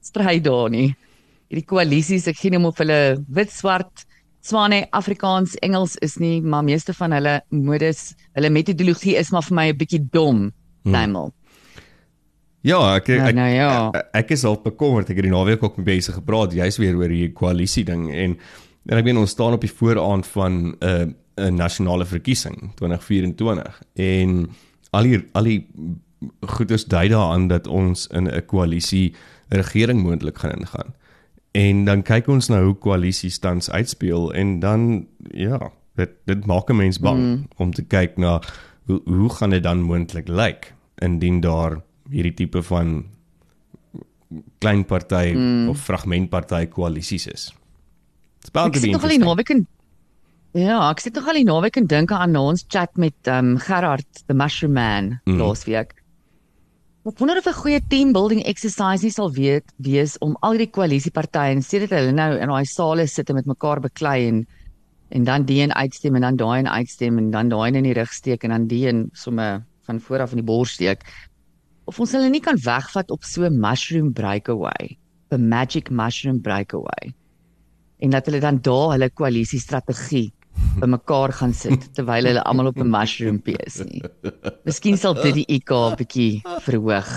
stry 0.00 0.40
daar 0.40 0.70
nie. 0.70 0.94
Hierdie 1.48 1.66
koalisies, 1.66 2.26
ek 2.26 2.36
gee 2.36 2.50
nie 2.50 2.58
om 2.58 2.68
of 2.70 2.78
hulle 2.78 3.24
wit, 3.28 3.50
swart, 3.50 4.06
Swane, 4.40 4.86
Afrikaans, 4.96 5.54
Engels 5.60 5.96
is 6.00 6.16
nie, 6.16 6.40
maar 6.40 6.64
meeste 6.64 6.94
van 6.96 7.12
hulle 7.12 7.42
modus, 7.52 8.14
hulle 8.32 8.48
metodologie 8.48 9.18
is 9.20 9.30
maar 9.30 9.44
vir 9.44 9.54
my 9.54 9.66
'n 9.68 9.76
bietjie 9.76 10.00
dom. 10.12 10.52
Hmm. 10.82 10.92
Duimel. 10.92 11.32
Ja, 12.60 12.96
ek 12.96 13.08
ek, 13.08 13.18
Nou, 13.18 13.32
nou 13.32 13.52
ja. 13.54 13.90
ek, 13.92 14.08
ek 14.12 14.30
is 14.36 14.44
al 14.44 14.60
bekommerd. 14.60 15.08
Ek 15.10 15.16
het 15.16 15.24
die 15.24 15.32
naweek 15.32 15.62
ook 15.62 15.76
met 15.80 15.86
mense 15.86 16.12
gepraat, 16.12 16.52
jy's 16.52 16.76
weer 16.76 16.96
oor 16.96 17.08
hierdie 17.08 17.32
koalisie 17.32 17.84
ding 17.84 18.10
en 18.10 18.36
en 18.88 18.96
ek 18.96 19.04
meen 19.04 19.20
ons 19.20 19.30
staan 19.30 19.52
op 19.52 19.60
die 19.60 19.72
vooraand 19.72 20.26
van 20.26 20.52
'n 20.52 20.76
uh, 20.80 21.06
'n 21.40 21.56
nasionale 21.56 22.04
verkiesing 22.04 22.72
2024 22.76 23.82
en 23.94 24.50
al 24.90 25.02
die 25.02 25.20
al 25.32 25.44
die 25.44 25.66
goeders 26.40 26.84
dui 26.84 27.08
daaraan 27.08 27.48
dat 27.48 27.66
ons 27.66 28.06
in 28.12 28.28
'n 28.28 28.44
koalisie 28.46 29.14
regering 29.48 30.02
moontlik 30.02 30.38
gaan 30.38 30.58
ingaan. 30.58 30.94
En 31.52 31.84
dan 31.84 32.02
kyk 32.02 32.28
ons 32.28 32.48
nou 32.48 32.64
hoe 32.64 32.74
koalisies 32.74 33.38
tans 33.38 33.70
uitspeel 33.70 34.32
en 34.32 34.60
dan 34.60 35.06
ja, 35.34 35.72
dit 35.96 36.10
dit 36.24 36.46
maak 36.46 36.70
'n 36.70 36.76
mens 36.76 36.98
bang 36.98 37.18
mm. 37.18 37.46
om 37.56 37.72
te 37.72 37.82
kyk 37.82 38.16
na 38.16 38.40
hoe 38.86 39.00
hoe 39.04 39.30
gaan 39.30 39.50
dit 39.50 39.62
dan 39.62 39.80
moontlik 39.80 40.28
lyk 40.28 40.74
indien 40.98 41.40
daar 41.40 41.82
hierdie 42.10 42.34
tipe 42.34 42.62
van 42.62 43.04
klein 44.62 44.84
party 44.86 45.32
mm. 45.34 45.68
of 45.72 45.80
fragmentparty 45.82 46.66
koalisies 46.70 47.26
is. 47.26 47.50
It's 48.40 48.50
bound 48.50 48.74
Ek 48.74 48.78
to 48.78 48.80
be 48.80 48.86
sit 48.86 48.96
nog 48.96 49.06
al 49.06 49.14
die 49.16 49.22
naweek 49.22 49.54
en 49.56 49.66
Ja, 50.58 50.80
ek 50.90 50.98
sit 50.98 51.14
nog 51.14 51.28
al 51.30 51.38
die 51.38 51.46
naweek 51.46 51.76
en 51.78 51.86
dink 51.86 52.10
aan 52.10 52.34
ons 52.38 52.64
chat 52.66 52.96
met 52.98 53.28
um 53.30 53.54
Gerard 53.62 54.22
the 54.26 54.34
Mushroom 54.34 54.74
Man 54.74 55.20
Mm. 55.26 55.38
laasweek. 55.38 55.94
Ek 57.06 57.18
wonder 57.18 57.38
of 57.38 57.46
'n 57.46 57.54
goeie 57.54 57.80
team 57.88 58.12
building 58.12 58.42
exercise 58.44 59.02
nie 59.02 59.12
sal 59.12 59.30
weet 59.32 59.64
wees 59.78 60.18
om 60.18 60.36
al 60.42 60.58
die 60.58 60.66
koalisiepartye 60.66 61.54
en 61.54 61.62
sê 61.62 61.78
dit 61.80 61.90
hulle 61.90 62.12
nou 62.12 62.36
in 62.36 62.48
daai 62.48 62.66
sale 62.66 63.06
sit 63.06 63.30
en 63.30 63.36
met 63.36 63.46
mekaar 63.46 63.80
beklei 63.80 64.28
en 64.28 64.46
en 65.10 65.24
dan 65.24 65.42
die 65.42 65.62
een 65.62 65.74
uitstem 65.74 66.14
en 66.14 66.20
dan 66.20 66.36
daai 66.36 66.58
een 66.60 66.68
uitstem 66.68 67.18
en 67.18 67.30
dan 67.30 67.48
daai 67.48 67.68
een 67.68 67.76
in 67.76 67.84
die 67.84 67.94
rug 67.94 68.12
steek 68.12 68.44
en 68.44 68.50
dan 68.50 68.66
die 68.66 68.86
een 68.88 69.10
sommer 69.12 69.64
van 69.82 70.00
voor 70.00 70.20
af 70.20 70.30
in 70.30 70.36
die 70.36 70.44
bors 70.44 70.72
steek. 70.72 71.02
Of 71.90 71.98
ons 71.98 72.12
hulle 72.14 72.30
nie 72.30 72.42
kan 72.44 72.58
wegvat 72.62 73.10
op 73.10 73.24
so 73.26 73.42
'n 73.44 73.58
mushroom 73.58 74.12
breakaway, 74.12 74.96
'n 75.32 75.48
magic 75.48 75.90
mushroom 75.90 76.40
breakaway 76.40 77.14
en 78.00 78.10
dat 78.10 78.26
hulle 78.26 78.40
dan 78.40 78.60
daar 78.64 78.94
hulle 78.94 79.10
koalisiestrategie 79.10 80.30
bymekaar 80.80 81.32
gaan 81.32 81.52
sit 81.56 81.86
terwyl 81.96 82.26
hulle 82.28 82.42
almal 82.48 82.70
op 82.70 82.78
'n 82.80 82.90
mushroompie 82.90 83.56
is 83.66 83.80
nie. 83.84 84.02
Miskien 84.64 84.98
sal 84.98 85.14
dit 85.14 85.34
die 85.34 85.48
IQ 85.56 85.72
'n 85.74 85.96
bietjie 86.00 86.42
verhoog. 86.66 87.10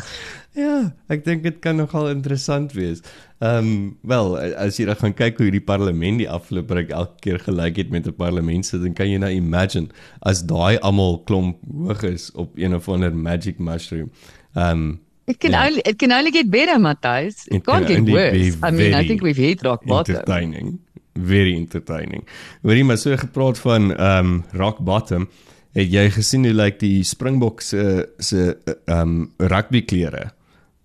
Ja, 0.54 0.94
ek 1.10 1.24
dink 1.26 1.44
dit 1.44 1.60
kan 1.60 1.76
nogal 1.76 2.10
interessant 2.10 2.74
wees. 2.74 3.02
Ehm 3.42 3.58
um, 3.58 3.98
wel, 4.02 4.38
as 4.56 4.78
jy 4.78 4.86
dan 4.86 4.96
gaan 4.96 5.14
kyk 5.14 5.38
hoe 5.38 5.50
hierdie 5.50 5.66
parlement 5.66 6.22
die 6.22 6.30
afgelope 6.30 6.74
ruk 6.78 6.94
elke 6.94 7.18
keer 7.26 7.40
gelyk 7.40 7.78
het 7.78 7.90
met 7.90 8.08
'n 8.08 8.14
parlement 8.14 8.66
sit, 8.66 8.82
dan 8.82 8.94
kan 8.94 9.10
jy 9.10 9.18
nou 9.18 9.32
imagine 9.32 9.90
as 10.22 10.46
daai 10.46 10.78
almal 10.78 11.24
klomp 11.26 11.58
hoog 11.72 12.04
is 12.04 12.32
op 12.32 12.58
een 12.58 12.76
of 12.76 12.90
ander 12.90 13.16
magic 13.16 13.60
mushroom. 13.60 14.12
Um, 14.56 15.00
It 15.26 15.38
can 15.40 15.52
Ja. 15.52 15.66
only 15.68 15.80
it 15.88 15.98
can 15.98 16.12
only 16.12 16.32
get 16.32 16.50
better, 16.50 16.78
Matthys. 16.80 17.46
It, 17.48 17.54
It 17.54 17.64
can't 17.64 17.86
can 17.88 18.04
get 18.04 18.14
worse. 18.14 18.58
I 18.62 18.72
mean, 18.72 18.94
I 18.94 19.08
think 19.08 19.22
we've 19.22 19.38
hit 19.40 19.62
rock 19.64 19.86
bottom. 19.86 20.16
entertaining. 20.16 20.80
Very 21.14 21.56
entertaining. 21.56 22.26
Hoorie 22.62 22.84
maar 22.84 22.98
so 22.98 23.16
gepraat 23.18 23.58
van 23.60 23.94
um, 24.02 24.44
rock 24.52 24.80
bottom. 24.80 25.30
Het 25.74 25.88
jy 25.92 26.10
gesien 26.12 26.44
hoe 26.46 26.54
lyk 26.54 26.80
die 26.80 27.04
Springbok 27.04 27.62
se 27.62 28.10
se 28.18 28.58
um, 28.86 29.32
rugby 29.38 29.82
klere? 29.86 30.32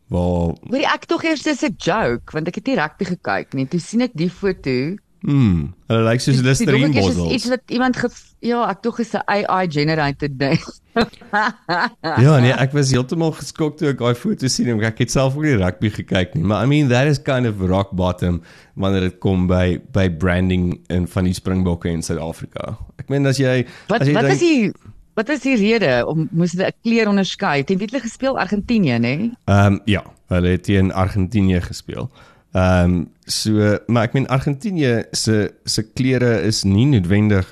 Waar 0.09 0.55
Hoorie, 0.71 0.87
ek 0.87 1.05
tog 1.11 1.25
eers 1.25 1.43
dis 1.43 1.63
'n 1.65 1.75
joke 1.77 2.33
want 2.33 2.49
ek 2.49 2.55
het 2.63 2.67
nie 2.67 2.77
rugby 2.79 3.05
gekyk 3.05 3.55
nie. 3.55 3.67
Toe 3.67 3.81
sien 3.81 4.01
ek 4.07 4.15
die 4.15 4.31
foto. 4.31 4.97
hmm, 5.21 5.75
hulle 5.89 6.05
lyk 6.13 6.21
soos 6.21 6.41
Listerine 6.47 6.89
ek 6.89 6.95
eers 6.95 7.09
is 7.09 7.17
bottles. 7.17 7.35
Iets 7.35 7.49
wat 7.49 7.63
iemand 7.67 7.97
ja, 8.41 8.69
ek 8.71 8.83
tog 8.83 9.01
is 9.01 9.13
'n 9.15 9.23
AI 9.27 9.67
generated 9.69 10.39
ding. 10.39 10.63
Ja, 12.25 12.39
nee, 12.41 12.53
ek 12.53 12.73
was 12.77 12.91
heeltemal 12.95 13.33
geskok 13.37 13.77
toe 13.79 13.91
ek 13.93 13.99
daai 14.01 14.15
foto 14.19 14.49
sien 14.51 14.69
en 14.73 14.83
ek 14.89 14.99
het 15.05 15.11
self 15.15 15.37
ook 15.37 15.45
nie 15.47 15.57
rugby 15.61 15.91
gekyk 15.91 16.35
nie, 16.37 16.45
maar 16.45 16.65
I 16.65 16.69
mean 16.71 16.89
that 16.93 17.07
is 17.11 17.21
kind 17.23 17.47
of 17.47 17.61
rock 17.61 17.91
bottom 17.99 18.41
wanneer 18.75 19.09
dit 19.09 19.19
kom 19.23 19.47
by 19.51 19.79
by 19.95 20.09
branding 20.09 20.79
in 20.89 21.07
van 21.07 21.25
die 21.29 21.35
Springbokke 21.37 21.91
in 21.91 22.03
Suid-Afrika. 22.03 22.77
Ek 22.99 23.09
meen 23.13 23.27
as 23.27 23.39
jy 23.43 23.65
Wat 23.89 24.01
as 24.03 24.09
jy 24.09 24.15
wat 24.15 24.29
dink- 24.29 24.35
is 24.37 24.41
die 24.45 24.73
wat 25.19 25.29
is 25.35 25.43
die 25.43 25.57
rede 25.59 25.93
om 26.07 26.29
moes 26.31 26.53
hulle 26.55 26.69
'n 26.71 26.77
kleur 26.87 27.09
onderskei? 27.11 27.65
Teen 27.67 27.79
wie 27.79 27.87
het 27.89 27.95
hulle 27.97 28.05
gespeel? 28.07 28.39
Argentinië, 28.39 28.99
nê? 29.03 29.15
Ehm 29.51 29.73
um, 29.75 29.81
ja, 29.91 30.05
hulle 30.31 30.49
het 30.55 30.63
teen 30.65 30.93
Argentinië 30.93 31.61
gespeel. 31.61 32.11
Ehm 32.55 32.85
um, 32.85 33.09
so 33.27 33.79
maar 33.89 34.05
ek 34.09 34.15
meen 34.15 34.29
Argentinië 34.29 35.05
se 35.13 35.51
se 35.65 35.83
klere 35.83 36.41
is 36.47 36.63
nie 36.65 36.87
noodwendig 36.87 37.51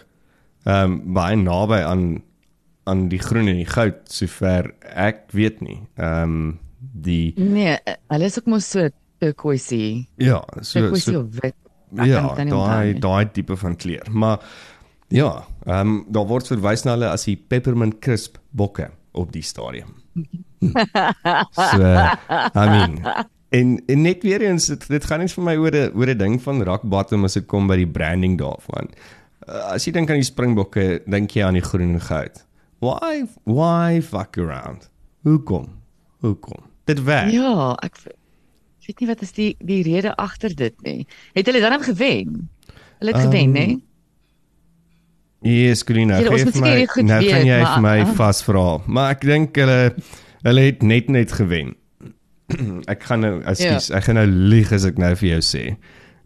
ehm 0.64 0.92
um, 0.92 1.12
baie 1.14 1.36
naby 1.36 1.82
aan 1.82 2.22
aan 2.90 3.08
die 3.12 3.20
groen 3.22 3.50
en 3.50 3.58
die 3.60 3.68
goud 3.68 3.98
sover 4.12 4.70
ek 4.94 5.26
weet 5.36 5.60
nie. 5.64 5.80
Ehm 5.98 6.22
um, 6.22 6.46
die 6.78 7.34
Nee, 7.36 7.76
hulle 8.12 8.28
is 8.30 8.38
ook 8.38 8.48
mos 8.52 8.70
so 8.70 8.88
turquoise. 9.20 10.06
ja, 10.22 10.40
so 10.60 10.80
Turquoise 10.80 11.12
so 11.12 11.26
wit. 11.40 11.56
Ek 11.96 12.08
ja, 12.10 12.22
onthou 12.30 12.48
daai 12.50 12.98
daai 13.00 13.32
tipe 13.32 13.56
van 13.56 13.76
kleur. 13.76 14.06
Maar 14.10 14.40
ja, 15.08 15.30
ehm 15.66 15.80
um, 15.80 16.04
daar 16.08 16.26
word 16.30 16.48
verwys 16.52 16.84
na 16.84 16.96
hulle 16.96 17.10
as 17.10 17.26
die 17.28 17.36
peppermint 17.36 17.98
crisp 18.00 18.38
bokke 18.50 18.90
op 19.12 19.32
die 19.32 19.42
stadium. 19.42 19.94
so 21.70 21.82
I 21.82 22.66
mean 22.70 23.00
en, 23.48 23.76
en 23.86 24.02
net 24.02 24.22
weer 24.22 24.42
eens 24.42 24.66
dit, 24.66 24.88
dit 24.88 25.04
gaan 25.04 25.22
nie 25.22 25.30
vir 25.30 25.44
my 25.44 25.54
oor 25.60 25.76
'n 25.76 25.92
oor 25.94 26.10
'n 26.10 26.18
ding 26.18 26.40
van 26.42 26.62
rock 26.62 26.82
bottom 26.82 27.24
as 27.24 27.34
dit 27.34 27.46
kom 27.46 27.66
by 27.66 27.76
die 27.76 27.86
branding 27.98 28.38
daarvan. 28.38 28.90
Uh, 29.48 29.74
as 29.74 29.86
jy 29.86 29.92
dink 29.92 30.10
aan 30.10 30.20
die 30.22 30.26
springbokke, 30.26 31.02
dink 31.06 31.30
jy 31.36 31.44
aan 31.44 31.54
die 31.54 31.62
groen 31.62 31.94
en 31.94 32.00
goud. 32.00 32.42
Why 32.78 33.24
why 33.44 34.00
fuck 34.02 34.36
around? 34.38 34.90
Hoekom? 35.22 35.68
Hoekom? 36.20 36.62
Dit 36.84 37.02
werk. 37.02 37.30
Ja, 37.32 37.74
ek 37.82 37.96
weet 38.86 39.00
nie 39.02 39.08
wat 39.08 39.22
is 39.24 39.32
die 39.34 39.54
die 39.58 39.82
rede 39.82 40.14
agter 40.16 40.54
dit 40.54 40.74
nie. 40.86 41.06
Het 41.34 41.48
hulle 41.50 41.60
dan 41.60 41.82
gewen? 41.82 42.48
Hulle 42.98 43.12
het 43.12 43.20
gewen, 43.20 43.56
Ehm, 43.56 43.56
nê? 43.56 43.80
Yes, 45.46 45.84
Colina, 45.84 46.16
gee 46.16 46.30
moet 46.30 46.54
my, 46.54 46.60
nou 46.60 47.20
weet, 47.20 47.32
gaan 47.32 47.46
jy 47.46 47.58
maar- 47.60 47.72
vir 47.74 47.82
my 47.82 47.98
ah. 48.00 48.14
vasvra. 48.14 48.78
Maar 48.86 49.10
ek 49.10 49.20
dink 49.20 49.56
hulle 49.56 49.94
hulle 50.42 50.60
het 50.60 50.82
net 50.82 51.08
net 51.08 51.32
gewen. 51.32 51.74
ek 52.92 53.02
gaan 53.02 53.20
nou, 53.20 53.42
ekskuus, 53.42 53.90
ek 53.90 54.04
gaan 54.04 54.14
nou 54.20 54.26
lieg 54.26 54.72
as 54.72 54.84
ek 54.84 54.98
nou 54.98 55.14
vir 55.14 55.28
jou 55.28 55.42
sê. 55.42 55.64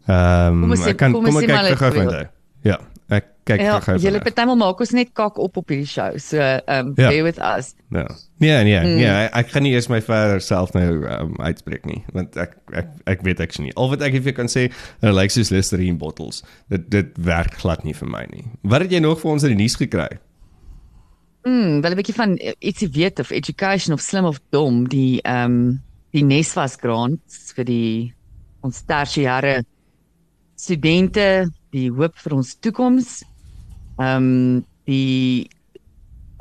Ehm 0.07 0.63
um, 0.63 0.73
ek 0.73 0.97
kan 0.97 1.13
kom 1.13 1.25
kom 1.25 1.41
ek 1.41 1.49
kyk 1.49 1.77
gou-gou 1.77 1.91
van 1.97 2.13
jou. 2.13 2.25
Ja, 2.61 2.77
ek 3.11 3.25
kyk 3.45 3.59
Ja, 3.59 3.79
gou-gou. 3.79 3.99
julle 4.03 4.19
partymal 4.23 4.55
maak 4.55 4.79
ons 4.79 4.91
net 4.95 5.09
kak 5.13 5.37
op 5.39 5.57
op 5.57 5.67
hierdie 5.69 5.87
show. 5.87 6.17
So, 6.17 6.37
um 6.39 6.93
Ja. 6.97 7.09
bear 7.09 7.23
with 7.23 7.39
us. 7.39 7.73
Ja. 7.91 8.07
Nee, 8.39 8.63
nee, 8.63 8.79
Hmm. 8.79 8.95
nee, 8.95 9.07
ek, 9.33 9.49
gaan 9.49 9.63
nie 9.63 9.73
eers 9.73 9.89
my 9.89 9.99
verder 10.01 10.39
self 10.41 10.73
nou 10.73 11.05
um, 11.07 11.35
uitspreek 11.39 11.85
nie, 11.85 12.03
want 12.13 12.37
ek 12.37 12.55
ek 12.73 12.87
ek 13.07 13.21
weet 13.23 13.39
ek 13.39 13.59
nie. 13.59 13.73
Al 13.75 13.89
wat 13.89 14.01
ek 14.01 14.21
vir 14.23 14.33
kan 14.33 14.47
sê, 14.47 14.71
hulle 15.01 15.13
lyk 15.21 15.31
soos 15.31 15.49
Listerine 15.51 15.97
bottles. 15.97 16.43
Dit 16.69 16.89
dit 16.89 17.07
werk 17.17 17.53
glad 17.61 17.83
nie 17.83 17.93
vir 17.93 18.07
my 18.07 18.25
nie. 18.31 18.45
Wat 18.63 18.81
het 18.81 18.91
jy 18.91 18.99
nog 18.99 19.19
vir 19.21 19.31
ons 19.31 19.43
in 19.43 19.49
die 19.57 19.63
nuus 19.63 19.75
gekry? 19.75 20.17
Mm, 21.43 21.81
wel 21.81 21.91
'n 21.91 21.95
bietjie 21.97 22.13
van 22.15 22.37
eh, 22.37 22.53
ietsie 22.61 22.89
weet 22.93 23.19
of 23.19 23.31
education 23.31 23.93
of 23.93 23.99
slim 24.01 24.25
of 24.25 24.39
dom, 24.51 24.87
die 24.87 25.21
um 25.25 25.81
die 26.13 26.23
Nesvas 26.23 26.75
grants 26.77 27.51
vir 27.55 27.65
die 27.65 28.13
ons 28.63 28.83
tersiêre 28.83 29.63
studente, 30.55 31.49
die 31.71 31.89
hoop 31.91 32.17
vir 32.19 32.35
ons 32.37 32.55
toekoms. 32.59 33.21
Um 34.01 34.63
die 34.89 35.49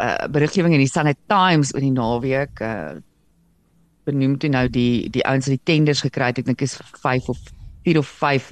uh 0.01 0.27
beriggewing 0.33 0.75
in 0.75 0.83
die 0.83 0.91
Sunday 0.91 1.17
Times 1.29 1.75
oor 1.75 1.85
die 1.85 1.95
naweek 1.95 2.63
uh 2.65 2.99
benoem 4.09 4.39
toe 4.41 4.51
nou 4.51 4.65
die 4.73 5.11
die 5.13 5.25
ouens 5.29 5.47
wat 5.47 5.59
die 5.59 5.69
tenders 5.69 6.01
gekry 6.05 6.31
het, 6.31 6.41
ek 6.41 6.49
dink 6.49 6.65
is 6.65 6.79
5 7.03 7.29
of 7.35 7.39
4 7.87 8.01
of 8.01 8.09
5 8.09 8.51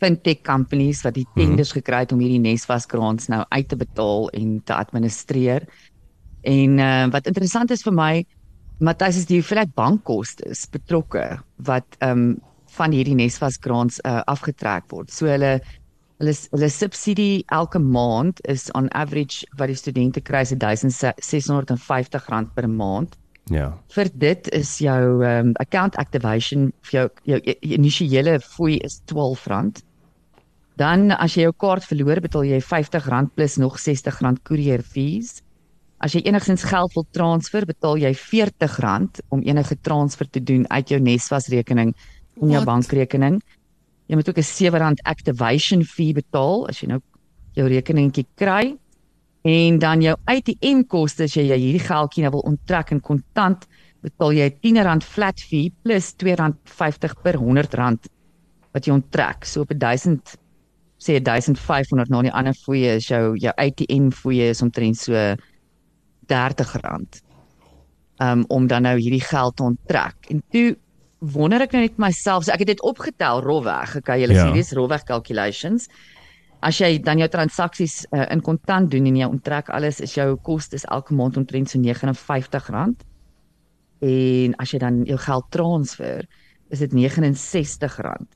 fintech 0.00 0.42
companies 0.46 1.04
wat 1.04 1.16
die 1.18 1.26
tenders 1.36 1.74
gekry 1.76 2.04
het 2.04 2.12
om 2.14 2.20
hierdie 2.22 2.40
Nesvas 2.42 2.88
grants 2.90 3.28
nou 3.32 3.42
uit 3.48 3.68
te 3.68 3.78
betaal 3.78 4.30
en 4.36 4.58
te 4.64 4.74
administreer. 4.74 5.66
En 6.48 6.78
uh, 6.80 7.06
wat 7.12 7.28
interessant 7.28 7.72
is 7.74 7.84
vir 7.84 7.96
my, 7.96 8.12
Matthys 8.80 9.18
is 9.20 9.28
die 9.28 9.40
hoeveelheid 9.42 9.74
bankkoste 9.76 10.54
betrokke 10.72 11.26
wat 11.68 12.00
ehm 12.00 12.30
um, 12.30 12.38
van 12.70 12.92
hierdie 12.94 13.16
Nesvas 13.18 13.56
grants 13.58 13.96
uh, 14.06 14.20
afgetrek 14.30 14.84
word. 14.94 15.10
So 15.10 15.26
hulle 15.26 15.56
hulle 16.20 16.34
hulle 16.52 16.68
subsidie 16.72 17.44
elke 17.56 17.80
maand 17.80 18.40
is 18.52 18.68
on 18.76 18.90
average 18.96 19.46
wat 19.58 19.72
die 19.72 19.78
studente 19.78 20.20
kry 20.20 20.44
is 20.44 20.54
R1650 20.54 22.54
per 22.54 22.68
maand. 22.68 23.16
Ja. 23.50 23.72
Vir 23.90 24.10
dit 24.14 24.48
is 24.54 24.76
jou 24.78 25.24
um, 25.26 25.54
account 25.62 25.96
activation 25.98 26.70
vir 26.86 26.98
jou 26.98 27.06
jou, 27.24 27.40
jou 27.40 27.56
initiële 27.78 28.38
fooi 28.44 28.78
is 28.84 29.00
R12. 29.08 29.82
Dan 30.80 31.10
as 31.12 31.36
jy 31.36 31.48
jou 31.48 31.54
kaart 31.56 31.84
verloor, 31.84 32.20
betaal 32.24 32.46
jy 32.48 32.60
R50 32.60 33.32
plus 33.34 33.56
nog 33.58 33.78
R60 33.78 34.42
courier 34.44 34.82
fees. 34.82 35.40
As 36.00 36.14
jy 36.14 36.22
enigsins 36.24 36.64
geld 36.64 36.94
wil 36.96 37.04
transfer, 37.12 37.66
betaal 37.68 37.98
jy 38.00 38.14
R40 38.14 39.20
om 39.28 39.42
enige 39.44 39.76
transfer 39.84 40.28
te 40.28 40.40
doen 40.40 40.64
uit 40.70 40.88
jou 40.88 41.00
Nesvas 41.00 41.50
rekening 41.52 41.92
in 42.40 42.54
jou 42.54 42.64
bankrekening. 42.64 43.40
Jy 44.10 44.18
moet 44.18 44.28
ook 44.28 44.38
'n 44.42 44.42
R7 44.42 45.02
activation 45.06 45.84
fee 45.84 46.12
betaal 46.12 46.66
as 46.68 46.80
jy 46.80 46.88
nou 46.88 47.00
jou 47.54 47.66
rekeningkie 47.68 48.26
kry. 48.34 48.76
En 49.42 49.78
dan 49.78 50.02
jou 50.02 50.16
ATM 50.24 50.82
koste 50.86 51.22
as 51.22 51.34
jy 51.34 51.46
jy 51.46 51.56
hierdie 51.56 51.86
geldjie 51.86 52.22
nou 52.22 52.32
wil 52.32 52.48
onttrek 52.50 52.90
in 52.90 53.00
kontant, 53.00 53.68
betaal 54.02 54.32
jy 54.32 54.50
R10 54.50 55.02
flat 55.02 55.40
fee 55.40 55.72
plus 55.82 56.12
R2.50 56.14 57.22
per 57.22 57.38
R100 57.38 58.10
wat 58.72 58.86
jy 58.86 58.92
onttrek. 58.92 59.44
So 59.44 59.60
op 59.62 59.72
1000 59.72 60.36
sê 61.00 61.16
1500 61.22 62.10
na 62.10 62.22
die 62.22 62.32
ander 62.32 62.54
fooie 62.54 62.96
is 62.98 63.08
jou 63.08 63.36
jou 63.38 63.52
ATM 63.56 64.10
fooie 64.10 64.50
is 64.50 64.62
omtrent 64.62 64.98
so 64.98 65.14
R30. 66.26 67.22
Um 68.20 68.44
om 68.48 68.66
dan 68.66 68.82
nou 68.82 68.98
hierdie 68.98 69.24
geld 69.24 69.56
te 69.56 69.62
onttrek. 69.62 70.28
En 70.28 70.42
toe 70.50 70.76
wonder 71.20 71.60
ek 71.62 71.72
nou 71.72 71.82
net 71.82 71.98
myself, 71.98 72.44
so 72.44 72.52
ek 72.52 72.58
het 72.64 72.68
dit 72.74 72.80
opgetel 72.82 73.40
rofweg. 73.44 73.96
Okay, 74.00 74.20
julle 74.22 74.34
Ja. 74.34 74.44
sien 74.46 74.54
dis 74.54 74.72
rofweg 74.72 75.04
calculations. 75.04 75.88
As 76.62 76.78
jy 76.78 76.98
dan 77.02 77.18
jou 77.18 77.28
transaksies 77.28 78.06
uh, 78.12 78.26
in 78.30 78.40
kontant 78.44 78.90
doen 78.90 79.06
en 79.06 79.16
jy 79.16 79.24
onttrek 79.28 79.68
alles, 79.70 80.00
is 80.00 80.14
jou 80.14 80.36
kostes 80.36 80.84
elke 80.84 81.14
maand 81.14 81.36
omtrent 81.36 81.68
so 81.70 81.78
R59. 81.78 82.94
En 84.02 84.54
as 84.58 84.70
jy 84.72 84.78
dan 84.78 85.04
jou 85.04 85.18
geld 85.18 85.44
transfer, 85.50 86.24
is 86.70 86.78
dit 86.78 86.92
R69 86.92 88.26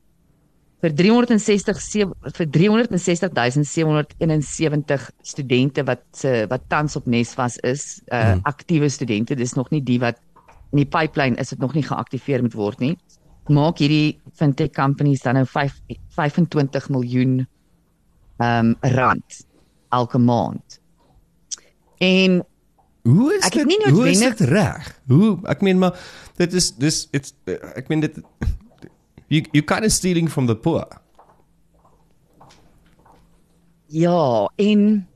vir 0.84 0.92
360 0.92 1.80
se- 1.80 2.10
vir 2.36 2.46
360771 2.52 5.10
studente 5.22 5.84
wat 5.88 6.02
se 6.12 6.44
wat 6.50 6.62
tans 6.68 6.96
op 6.96 7.06
Nesvas 7.06 7.56
is, 7.64 8.02
uh 8.12 8.32
Hmm. 8.34 8.40
aktiewe 8.44 8.88
studente, 8.88 9.34
dis 9.34 9.54
nog 9.54 9.70
nie 9.70 9.80
die 9.82 9.98
wat 10.00 10.18
in 10.72 10.82
die 10.82 10.88
pipeline 10.88 11.36
is 11.36 11.50
wat 11.50 11.58
nog 11.58 11.74
nie 11.74 11.84
geaktiveer 11.86 12.42
moet 12.42 12.56
word 12.58 12.80
nie. 12.82 12.94
Maak 13.52 13.78
hierdie 13.78 14.20
fintech 14.38 14.72
companies 14.72 15.22
dan 15.22 15.34
nou 15.34 15.46
5 15.46 15.80
25 16.16 16.88
miljoen 16.88 17.42
ehm 18.38 18.72
um, 18.72 18.74
rand 18.80 19.44
elke 19.94 20.18
maand. 20.18 20.80
En 21.98 22.42
Hoe 23.04 23.34
is 23.36 23.50
dit? 23.50 23.66
nie 23.66 23.90
Hoe 23.92 24.08
is 24.08 24.18
dit 24.18 24.40
reg? 24.40 25.00
Hoe 25.06 25.38
ek 25.42 25.60
meen 25.60 25.78
maar 25.78 25.98
dit 26.36 26.52
is 26.52 26.72
dis 26.80 27.08
it's 27.12 27.34
ek 27.76 27.88
meen 27.92 28.00
dit 28.00 28.16
you 29.28 29.44
you 29.52 29.62
kind 29.62 29.84
of 29.84 29.92
stealing 29.92 30.30
from 30.30 30.46
the 30.46 30.56
poor. 30.56 30.86
Ja, 33.86 34.50
en 34.56 35.08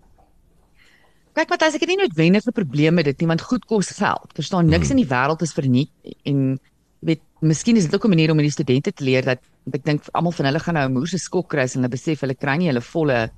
kyk 1.39 1.53
Matthys, 1.55 1.77
ek 1.79 1.85
het 1.85 1.93
nie 1.93 2.01
noodwendig 2.01 2.47
'n 2.47 2.53
probleem 2.53 2.95
met 2.95 3.05
dit 3.05 3.21
nie, 3.21 3.29
want 3.29 3.43
goed 3.43 3.65
kos 3.65 3.91
geld. 3.95 4.33
Verstaan, 4.35 4.67
niks 4.67 4.91
in 4.91 4.99
die 4.99 5.07
wêreld 5.07 5.43
is 5.43 5.53
verniet 5.53 5.91
en 6.25 6.59
weet, 7.01 7.23
miskien 7.41 7.77
is 7.77 7.85
dit 7.85 7.95
ook 7.95 8.05
'n 8.05 8.15
manier 8.15 8.31
om 8.31 8.39
die 8.39 8.51
studente 8.51 8.93
te 8.93 9.05
leer 9.05 9.23
dat 9.25 9.39
ek 9.73 9.85
dink 9.85 10.03
almal 10.13 10.33
van 10.33 10.47
hulle 10.47 10.61
gaan 10.61 10.75
nou 10.75 10.89
'n 10.89 10.93
moerse 10.93 11.19
skok 11.19 11.49
kry 11.49 11.63
as 11.63 11.75
hulle 11.75 11.89
besef 11.89 12.21
hulle 12.21 12.35
kry 12.35 12.57
nie 12.57 12.69
hulle 12.69 12.81
volle 12.81 13.31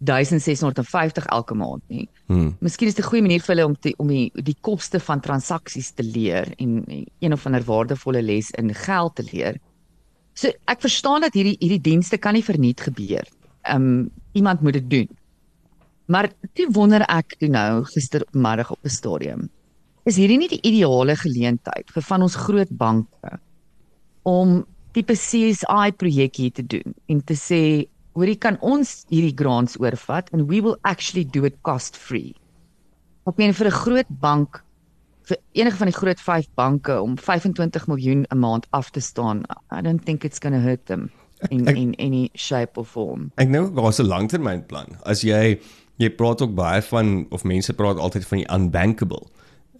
1650 0.00 1.26
elke 1.26 1.54
maand 1.54 1.82
nie. 1.88 2.08
Hmm. 2.26 2.56
Miskien 2.60 2.88
is 2.88 2.94
dit 2.94 3.04
'n 3.04 3.08
goeie 3.08 3.22
manier 3.22 3.40
vir 3.40 3.54
hulle 3.54 3.66
om 3.66 3.76
te, 3.76 3.94
om 3.98 4.08
die 4.08 4.30
die 4.34 4.56
koste 4.60 5.00
van 5.00 5.20
transaksies 5.20 5.92
te 5.94 6.02
leer 6.02 6.52
en 6.58 6.84
een 7.20 7.32
of 7.32 7.46
ander 7.46 7.62
waardevolle 7.62 8.22
les 8.22 8.50
in 8.50 8.74
geld 8.74 9.14
te 9.14 9.24
leer. 9.32 9.58
So 10.34 10.48
ek 10.66 10.80
verstaan 10.80 11.20
dat 11.20 11.34
hierdie 11.34 11.56
hierdie 11.58 11.80
dienste 11.80 12.18
kan 12.18 12.34
nie 12.34 12.44
verniet 12.44 12.80
gebeur. 12.80 13.26
Um 13.68 14.10
iemand 14.32 14.60
moet 14.60 14.72
dit 14.72 14.90
doen. 14.90 15.08
Maar 16.10 16.30
toe 16.56 16.66
wonder 16.74 17.04
ek 17.06 17.36
toe 17.38 17.48
nou 17.52 17.84
gistermiddag 17.92 18.70
op 18.74 18.78
'n 18.84 18.88
stadium. 18.90 19.48
Is 20.04 20.16
hierdie 20.16 20.38
nie 20.38 20.48
die 20.48 20.62
ideale 20.62 21.14
geleentheid 21.16 21.90
vir 21.94 22.02
van 22.02 22.22
ons 22.22 22.34
groot 22.34 22.70
banke 22.70 23.38
om 24.24 24.64
tipe 24.92 25.12
CSI 25.14 25.92
projek 25.96 26.36
hier 26.36 26.50
te 26.52 26.62
doen 26.66 26.94
en 27.08 27.20
te 27.24 27.34
sê 27.34 27.86
hoorie 28.14 28.36
kan 28.36 28.56
ons 28.60 29.04
hierdie 29.08 29.34
grants 29.36 29.76
oorvat 29.78 30.32
and 30.32 30.48
we 30.50 30.60
will 30.60 30.76
actually 30.82 31.24
do 31.24 31.44
it 31.44 31.54
cost 31.62 31.96
free. 31.96 32.34
Ek 33.28 33.36
meen 33.38 33.52
vir 33.54 33.66
'n 33.66 33.70
groot 33.84 34.08
bank 34.20 34.64
vir 35.28 35.36
enige 35.54 35.76
van 35.76 35.86
die 35.86 35.94
groot 36.00 36.20
5 36.20 36.46
banke 36.56 37.00
om 37.00 37.16
25 37.16 37.86
miljoen 37.86 38.26
'n 38.30 38.38
maand 38.38 38.66
af 38.72 38.90
te 38.90 39.00
staan. 39.00 39.44
I 39.70 39.80
don't 39.80 40.04
think 40.04 40.24
it's 40.24 40.40
going 40.40 40.54
to 40.54 40.60
hurt 40.60 40.86
them 40.86 41.10
in 41.50 41.68
Ek- 41.68 41.76
in 41.76 41.94
any 41.98 42.30
shape 42.34 42.76
or 42.78 42.84
form. 42.84 43.30
Ek 43.36 43.48
nou 43.48 43.70
daar's 43.74 44.00
'n 44.00 44.06
langtermynplan. 44.06 44.98
As 45.04 45.22
jy 45.22 45.60
jy 46.00 46.10
praat 46.16 46.42
ook 46.42 46.54
baie 46.56 46.82
van 46.82 47.26
of 47.34 47.44
mense 47.44 47.72
praat 47.76 48.00
altyd 48.00 48.26
van 48.26 48.42
die 48.42 48.50
unbankable 48.56 49.26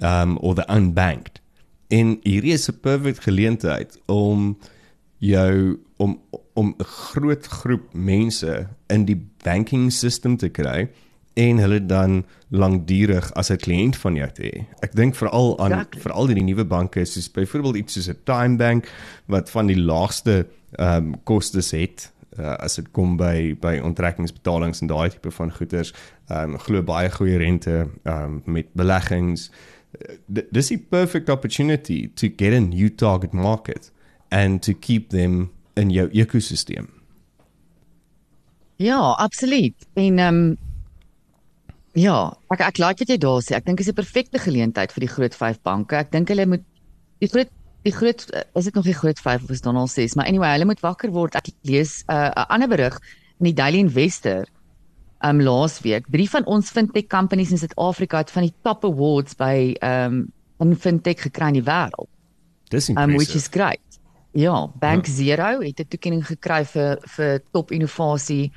um 0.04 0.37
or 0.38 0.54
the 0.54 0.66
unbanked. 0.68 1.40
En 1.88 2.18
hierdie 2.22 2.52
is 2.52 2.68
'n 2.68 2.80
perfect 2.80 3.22
geleentheid 3.24 3.98
om 4.06 4.59
jou 5.18 5.78
om 5.96 6.20
om 6.54 6.74
'n 6.78 6.85
groot 6.85 7.46
groep 7.46 7.94
mense 7.94 8.68
in 8.87 9.04
die 9.04 9.26
banking 9.42 9.92
system 9.92 10.37
te 10.37 10.48
kry 10.48 10.88
en 11.35 11.59
hulle 11.59 11.87
dan 11.87 12.24
langdurig 12.48 13.33
as 13.33 13.50
'n 13.50 13.56
kliënt 13.56 13.96
van 13.96 14.14
jou 14.14 14.30
te 14.33 14.42
hê. 14.42 14.64
Ek 14.80 14.94
dink 14.94 15.14
veral 15.14 15.59
aan 15.59 15.72
Exactly. 15.72 16.00
veral 16.00 16.26
hierdie 16.26 16.44
nuwe 16.44 16.64
banke 16.64 17.04
soos 17.04 17.30
byvoorbeeld 17.30 17.76
iets 17.76 17.92
soos 17.92 18.09
'n 18.09 18.18
Time 18.24 18.56
Bank 18.56 18.92
wat 19.26 19.50
van 19.50 19.66
die 19.66 19.80
laagste 19.80 20.46
ehm 20.72 20.96
um, 20.96 21.22
kostes 21.24 21.70
het 21.70 22.12
uh, 22.38 22.54
as 22.58 22.74
dit 22.74 22.90
kom 22.92 23.16
by 23.16 23.54
by 23.60 23.78
onttrekkingsbetalings 23.82 24.80
en 24.80 24.86
daai 24.86 25.10
tipe 25.10 25.30
van 25.30 25.50
goederes. 25.52 25.92
Ehm 26.28 26.54
um, 26.54 26.58
glo 26.58 26.82
baie 26.82 27.10
goeie 27.10 27.36
rente 27.38 27.88
ehm 28.04 28.24
um, 28.24 28.42
met 28.44 28.66
beleggings. 28.74 29.50
D- 30.26 30.46
Dis 30.52 30.68
die 30.68 30.78
perfect 30.78 31.28
opportunity 31.28 32.10
to 32.14 32.28
get 32.36 32.52
a 32.54 32.60
new 32.60 32.88
target 32.94 33.32
market 33.32 33.90
and 34.30 34.62
to 34.62 34.72
keep 34.72 35.08
them 35.10 35.50
in 35.74 35.90
jou 35.90 36.08
ekosisteem. 36.12 36.88
Ja, 38.76 39.00
absoluut. 39.18 39.74
En 39.94 40.18
ehm 40.18 40.34
um, 40.34 40.56
ja, 41.92 42.32
ek 42.54 42.60
ek 42.60 42.78
like 42.78 43.02
wat 43.02 43.08
jy 43.10 43.16
daar 43.18 43.42
sê. 43.42 43.56
Ek 43.58 43.64
dink 43.66 43.78
dit 43.78 43.86
is 43.86 43.92
'n 43.92 43.98
perfekte 43.98 44.38
geleentheid 44.38 44.92
vir 44.92 45.00
die 45.00 45.12
groot 45.14 45.34
5 45.34 45.58
banke. 45.62 45.96
Ek 45.96 46.10
dink 46.12 46.28
hulle 46.28 46.46
moet 46.46 46.62
die 47.18 47.28
groot 47.28 47.50
die 47.82 47.92
groot 47.92 48.30
eh, 48.30 48.42
is 48.54 48.64
dit 48.64 48.74
nog 48.74 48.84
die 48.84 48.94
groot 48.94 49.18
5 49.18 49.42
of 49.42 49.50
is 49.50 49.60
dit 49.60 49.72
nog 49.72 49.90
6, 49.90 50.14
maar 50.14 50.26
anyway, 50.26 50.50
hulle 50.52 50.64
moet 50.64 50.80
wakker 50.80 51.10
word. 51.10 51.34
Ek 51.34 51.48
lees 51.62 52.02
'n 52.08 52.12
uh, 52.12 52.44
ander 52.48 52.68
berig 52.68 52.98
in 53.38 53.44
die 53.44 53.54
Daily 53.54 53.78
Investor 53.78 54.44
um 55.24 55.40
laasweek. 55.40 56.06
Drie 56.08 56.28
van 56.30 56.44
ons 56.46 56.70
fintech 56.70 57.06
companies 57.06 57.50
in 57.50 57.58
Suid-Afrika 57.58 58.18
het 58.18 58.30
van 58.30 58.42
die 58.42 58.54
top 58.62 58.84
awards 58.84 59.34
by 59.36 59.74
um 59.82 60.32
in 60.60 60.76
fintech 60.76 61.20
gekry 61.22 61.46
in 61.48 61.52
die 61.62 61.62
wêreld. 61.64 62.08
Dis 62.70 62.88
Um 62.88 62.96
impressive. 62.96 63.16
which 63.18 63.34
is 63.36 63.48
great. 63.48 63.80
Ja, 64.32 64.66
Bank 64.78 65.06
Zero 65.06 65.60
het 65.60 65.80
'n 65.80 65.88
toekenning 65.88 66.26
gekry 66.26 66.64
vir 66.64 66.98
vir 67.16 67.40
top 67.52 67.70
innovasie 67.72 68.52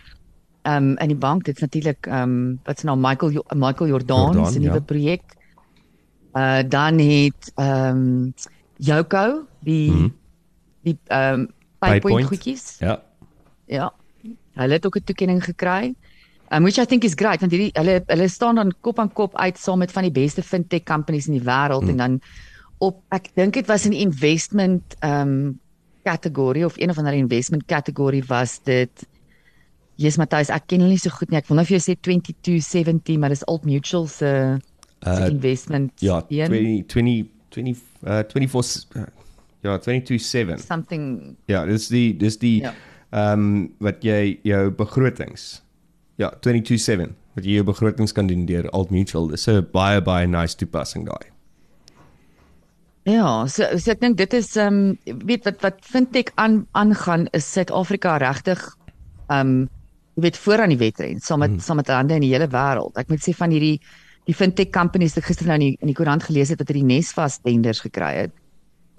um 0.66 0.98
in 0.98 1.08
die 1.08 1.18
bank. 1.18 1.44
Dit's 1.44 1.62
natuurlik 1.62 2.08
um 2.08 2.60
wat 2.64 2.80
se 2.80 2.86
nou 2.86 2.98
Michael 2.98 3.32
Jo- 3.32 3.46
Michael 3.56 3.90
Jordan 3.90 4.18
Jordan, 4.34 4.52
se 4.52 4.60
nuwe 4.60 4.74
ja. 4.74 4.80
projek. 4.82 5.24
Uh 6.34 6.64
dan 6.70 7.00
het 7.00 7.52
um 7.56 8.34
Yoko 8.78 9.46
die 9.64 9.92
Mhm. 9.92 10.12
die 10.84 10.98
um 11.10 11.48
Paypoint. 11.80 12.02
Paypoint 12.04 12.28
goedjies. 12.28 12.78
Ja. 12.80 13.02
Ja. 13.68 13.94
Hulle 14.56 14.74
het 14.74 14.86
ook 14.86 14.96
'n 14.98 15.04
toekenning 15.04 15.44
gekry. 15.44 15.96
Um 16.52 16.64
which 16.64 16.78
I 16.78 16.86
think 16.86 17.04
is 17.04 17.14
great 17.16 17.40
want 17.40 17.52
hierdie 17.52 17.72
hulle 17.74 18.04
hulle 18.08 18.28
staan 18.28 18.56
dan 18.56 18.74
kop 18.82 19.00
aan 19.00 19.14
kop 19.14 19.36
uit 19.36 19.58
saam 19.58 19.78
met 19.80 19.92
van 19.92 20.04
die 20.04 20.12
beste 20.12 20.44
fintech 20.44 20.84
companies 20.84 21.28
in 21.28 21.34
die 21.34 21.46
wêreld 21.46 21.82
Hmm. 21.82 21.90
en 21.90 21.98
dan 21.98 22.22
op 22.78 23.02
ek 23.10 23.30
dink 23.36 23.54
dit 23.54 23.68
was 23.68 23.86
in 23.86 23.92
die 23.92 24.00
investment 24.02 24.96
um 25.04 25.60
kategorie 26.04 26.66
of 26.66 26.78
een 26.78 26.90
of 26.90 26.98
ander 26.98 27.14
investment 27.14 27.66
kategorie 27.66 28.24
was 28.28 28.60
dit 28.64 29.08
Jesus 29.96 30.18
Matthys, 30.18 30.50
ek 30.50 30.64
ken 30.68 30.80
hulle 30.80 30.90
nie 30.90 30.98
so 30.98 31.10
goed 31.10 31.30
nie. 31.30 31.38
Ek 31.38 31.48
wil 31.48 31.56
nou 31.56 31.66
vir 31.66 31.78
jou 31.78 31.96
sê 31.96 32.00
2270, 32.02 33.18
maar 33.20 33.30
dis 33.30 33.46
Old 33.46 33.64
Mutual 33.66 34.08
se 34.08 34.58
se 35.04 35.10
Uh, 35.10 35.28
investment 35.30 35.92
Ja, 36.02 36.24
een. 36.30 36.48
20 36.48 36.86
20 36.88 37.26
20 37.54 37.82
uh 38.04 38.24
24 38.30 38.98
uh, 38.98 39.08
ja, 39.64 39.78
227. 39.80 40.60
something 40.60 41.36
Ja, 41.52 41.66
dis 41.66 41.88
die 41.88 42.12
dis 42.18 42.38
die 42.42 42.62
Ja. 42.62 42.74
ehm 43.12 43.40
um, 43.40 43.76
wat 43.80 44.04
jy 44.04 44.40
jou 44.44 44.72
begrotings. 44.72 45.62
Ja, 46.18 46.34
227 46.42 47.14
wat 47.36 47.46
jy 47.46 47.60
jou 47.60 47.66
begrotings 47.66 48.14
kan 48.14 48.28
doen 48.28 48.46
deur 48.46 48.70
Alt 48.70 48.92
Mutual. 48.92 49.28
Dis 49.28 49.48
'n 49.48 49.66
baie 49.72 50.02
baie 50.02 50.28
nice 50.28 50.56
toepassing 50.56 51.06
daai. 51.06 51.34
Ja, 53.04 53.48
so, 53.48 53.68
so 53.78 53.92
ek 53.92 54.00
dink 54.00 54.18
dit 54.18 54.34
is 54.34 54.56
ehm 54.56 54.98
um, 55.06 55.18
weet 55.28 55.44
wat 55.46 55.62
wat 55.62 55.80
fintech 55.82 56.32
aan 56.36 56.66
aangaan 56.72 57.28
is 57.32 57.52
Suid-Afrika 57.52 58.18
regtig 58.18 58.62
ehm 59.28 59.40
um, 59.40 59.70
jy 60.16 60.22
weet 60.22 60.38
voor 60.38 60.62
aan 60.62 60.70
die 60.70 60.78
wedren 60.78 61.20
saam 61.20 61.40
met 61.40 61.52
mm. 61.52 61.60
saam 61.60 61.80
met 61.82 61.90
ander 61.90 62.16
in 62.16 62.22
die 62.22 62.34
hele 62.34 62.48
wêreld. 62.48 62.98
Ek 62.98 63.10
moet 63.10 63.24
sê 63.24 63.34
van 63.34 63.50
hierdie 63.50 63.80
die 64.30 64.36
fintech 64.36 64.72
companies 64.72 65.16
wat 65.18 65.28
gister 65.28 65.50
nou 65.50 65.58
in 65.60 65.66
die, 65.66 65.78
in 65.82 65.92
die 65.92 65.98
koerant 65.98 66.24
gelees 66.24 66.50
het 66.54 66.62
dat 66.62 66.70
hulle 66.72 66.84
die 66.84 66.96
Nesvas 66.96 67.40
tenders 67.44 67.84
gekry 67.84 68.14
het. 68.22 68.36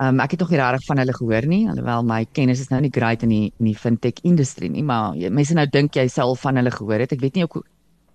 Um 0.03 0.19
ek 0.21 0.35
het 0.35 0.41
nog 0.43 0.51
nie 0.51 0.59
regtig 0.59 0.87
van 0.89 0.99
hulle 0.99 1.15
gehoor 1.15 1.47
nie, 1.47 1.63
alhoewel 1.71 2.03
my 2.07 2.25
kennis 2.35 2.65
is 2.65 2.71
nou 2.73 2.81
nie 2.83 2.91
great 2.93 3.23
in 3.23 3.31
die 3.31 3.45
in 3.61 3.69
die 3.71 3.77
fintech 3.79 4.19
industrie 4.27 4.71
nie, 4.71 4.83
maar 4.83 5.15
jy, 5.15 5.31
mense 5.31 5.55
nou 5.55 5.67
dink 5.71 5.95
jy 5.95 6.09
sal 6.11 6.35
van 6.37 6.59
hulle 6.59 6.73
gehoor 6.75 7.05
het. 7.05 7.15
Ek 7.15 7.23
weet 7.23 7.39
nie 7.39 7.47
ook 7.47 7.63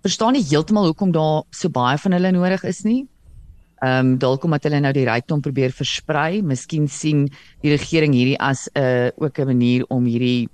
verstaan 0.04 0.36
nie 0.36 0.44
heeltemal 0.44 0.90
hoekom 0.90 1.12
daar 1.12 1.42
so 1.56 1.72
baie 1.72 1.96
van 1.98 2.16
hulle 2.16 2.32
nodig 2.36 2.64
is 2.68 2.84
nie. 2.84 3.06
Ehm 3.80 4.12
um, 4.12 4.18
dalk 4.20 4.44
omdat 4.44 4.68
hulle 4.68 4.80
nou 4.84 4.92
die 4.92 5.06
rykdom 5.08 5.40
probeer 5.40 5.72
versprei, 5.72 6.42
miskien 6.44 6.88
sien 6.88 7.26
die 7.64 7.72
regering 7.72 8.12
hierdie 8.12 8.38
as 8.38 8.68
'n 8.74 8.80
uh, 8.80 9.08
ook 9.16 9.38
'n 9.38 9.46
manier 9.46 9.84
om 9.88 10.04
hierdie 10.04 10.48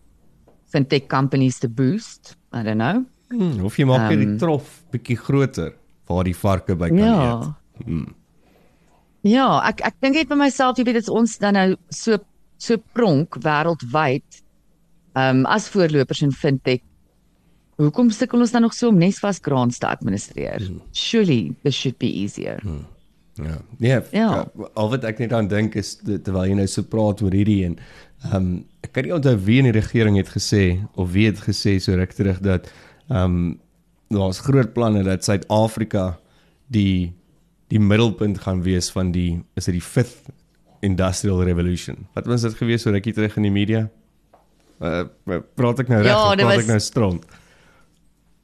fintech 0.70 1.06
companies 1.08 1.58
te 1.58 1.68
boost. 1.68 2.36
I 2.54 2.62
don't 2.62 2.78
know. 2.78 3.04
Hmm, 3.30 3.64
of 3.64 3.76
jy 3.76 3.84
maak 3.84 4.12
um, 4.12 4.18
die 4.18 4.26
Ehm, 4.26 4.38
trof 4.38 4.84
bietjie 4.92 5.16
groter 5.16 5.74
waar 6.08 6.24
die 6.24 6.36
varke 6.36 6.76
by 6.78 6.88
kan 6.88 6.98
eet. 6.98 7.52
Ja. 7.86 8.04
Ja, 9.26 9.46
ek 9.66 9.80
ek 9.88 9.96
dink 10.04 10.14
net 10.20 10.28
by 10.30 10.38
myself, 10.38 10.78
jy 10.78 10.84
weet 10.86 11.00
dit 11.00 11.06
is 11.08 11.12
ons 11.12 11.38
dan 11.42 11.56
nou 11.58 11.68
so 11.90 12.18
so 12.62 12.78
pronk 12.96 13.36
wêreldwyd. 13.44 14.42
Ehm 15.16 15.42
um, 15.42 15.46
as 15.50 15.66
voorlopers 15.72 16.22
in 16.22 16.32
fintech. 16.32 16.82
Hoekom 17.76 18.08
sukkel 18.14 18.40
ons 18.40 18.52
dan 18.54 18.62
nog 18.64 18.72
so 18.72 18.88
om 18.88 18.96
Nesvas 19.00 19.40
grants 19.44 19.78
te 19.82 19.86
administreer? 19.88 20.62
Surely 20.96 21.54
this 21.64 21.74
should 21.76 21.98
be 21.98 22.08
easier. 22.08 22.60
Ja. 23.36 23.58
Nee, 23.78 23.90
Ja. 23.90 24.00
ja. 24.12 24.46
al 24.74 24.88
wat 24.94 25.04
ek 25.04 25.18
net 25.20 25.32
aan 25.36 25.48
dink 25.48 25.74
is 25.76 25.96
terwyl 26.00 26.46
jy 26.48 26.54
nou 26.56 26.66
so 26.66 26.82
praat 26.88 27.20
oor 27.22 27.34
hierdie 27.36 27.64
en 27.66 27.76
ehm 28.30 28.36
um, 28.36 28.48
ek 28.86 28.92
kan 28.94 29.04
nie 29.04 29.12
onthou 29.12 29.34
wie 29.44 29.58
in 29.60 29.66
die 29.68 29.74
regering 29.76 30.16
het 30.16 30.30
gesê 30.32 30.78
of 30.94 31.10
wie 31.12 31.26
het 31.26 31.42
gesê 31.44 31.76
so 31.82 31.92
ruk 31.98 32.14
terug 32.16 32.40
dat 32.40 32.70
ehm 33.10 33.24
um, 33.24 33.54
daar's 34.08 34.40
groot 34.44 34.72
planne 34.72 35.02
dat 35.06 35.24
Suid-Afrika 35.24 36.16
die 36.72 37.12
die 37.66 37.80
middelpunt 37.82 38.38
gaan 38.44 38.60
wees 38.62 38.90
van 38.94 39.10
die 39.10 39.42
is 39.58 39.66
dit 39.66 39.74
die 39.80 39.82
5th 39.82 40.28
industrial 40.86 41.42
revolution. 41.42 42.06
Wat 42.14 42.28
was 42.30 42.44
dit 42.46 42.54
gewees 42.54 42.84
so 42.86 42.92
rukkie 42.94 43.14
terug 43.16 43.36
in 43.40 43.48
die 43.48 43.54
media? 43.54 43.88
Uh, 44.78 45.06
praat 45.56 45.80
ek 45.82 45.90
nou 45.90 46.02
reg 46.04 46.12
Ja, 46.12 46.20
of 46.30 46.36
praat 46.36 46.52
was- 46.52 46.62
ek 46.62 46.70
nou 46.70 46.78
stront? 46.84 47.26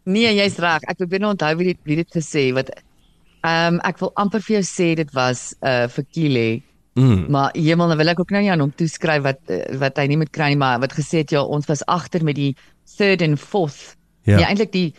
Nee, 0.05 0.33
jy's 0.35 0.59
reg. 0.59 0.83
Ek 0.91 0.99
probeer 0.99 1.23
nou 1.23 1.31
onthou 1.37 1.53
wie 1.61 1.69
dit 1.71 1.79
wie 1.87 1.97
dit 2.01 2.11
gesê 2.11 2.51
wat 2.57 2.73
ehm 3.43 3.75
um, 3.75 3.81
ek 3.87 3.99
wil 3.99 4.13
amper 4.19 4.43
vir 4.43 4.57
jou 4.61 4.67
sê 4.67 4.95
dit 4.99 5.11
was 5.15 5.53
uh 5.63 5.87
vir 5.89 6.05
Kile. 6.11 6.63
Mm. 6.95 7.31
Maar 7.33 7.55
hemel, 7.57 7.89
nou 7.89 7.97
wil 7.97 8.13
ek 8.13 8.21
ook 8.21 8.31
nou 8.35 8.43
nie 8.43 8.51
aan 8.53 8.61
hom 8.61 8.73
toeskryf 8.77 9.23
wat 9.25 9.39
eh, 9.49 9.79
wat 9.81 9.97
hy 9.97 10.07
nie 10.11 10.19
moet 10.21 10.31
kry 10.31 10.51
nie, 10.53 10.61
maar 10.61 10.81
wat 10.83 10.93
gesê 10.93 11.23
het 11.23 11.33
ja, 11.33 11.41
ons 11.43 11.67
was 11.71 11.85
agter 11.87 12.25
met 12.25 12.37
die 12.37 12.53
third 12.97 13.23
and 13.23 13.41
fourth. 13.41 13.97
Ja, 14.29 14.43
ja 14.43 14.51
eintlik 14.51 14.73
die 14.75 14.93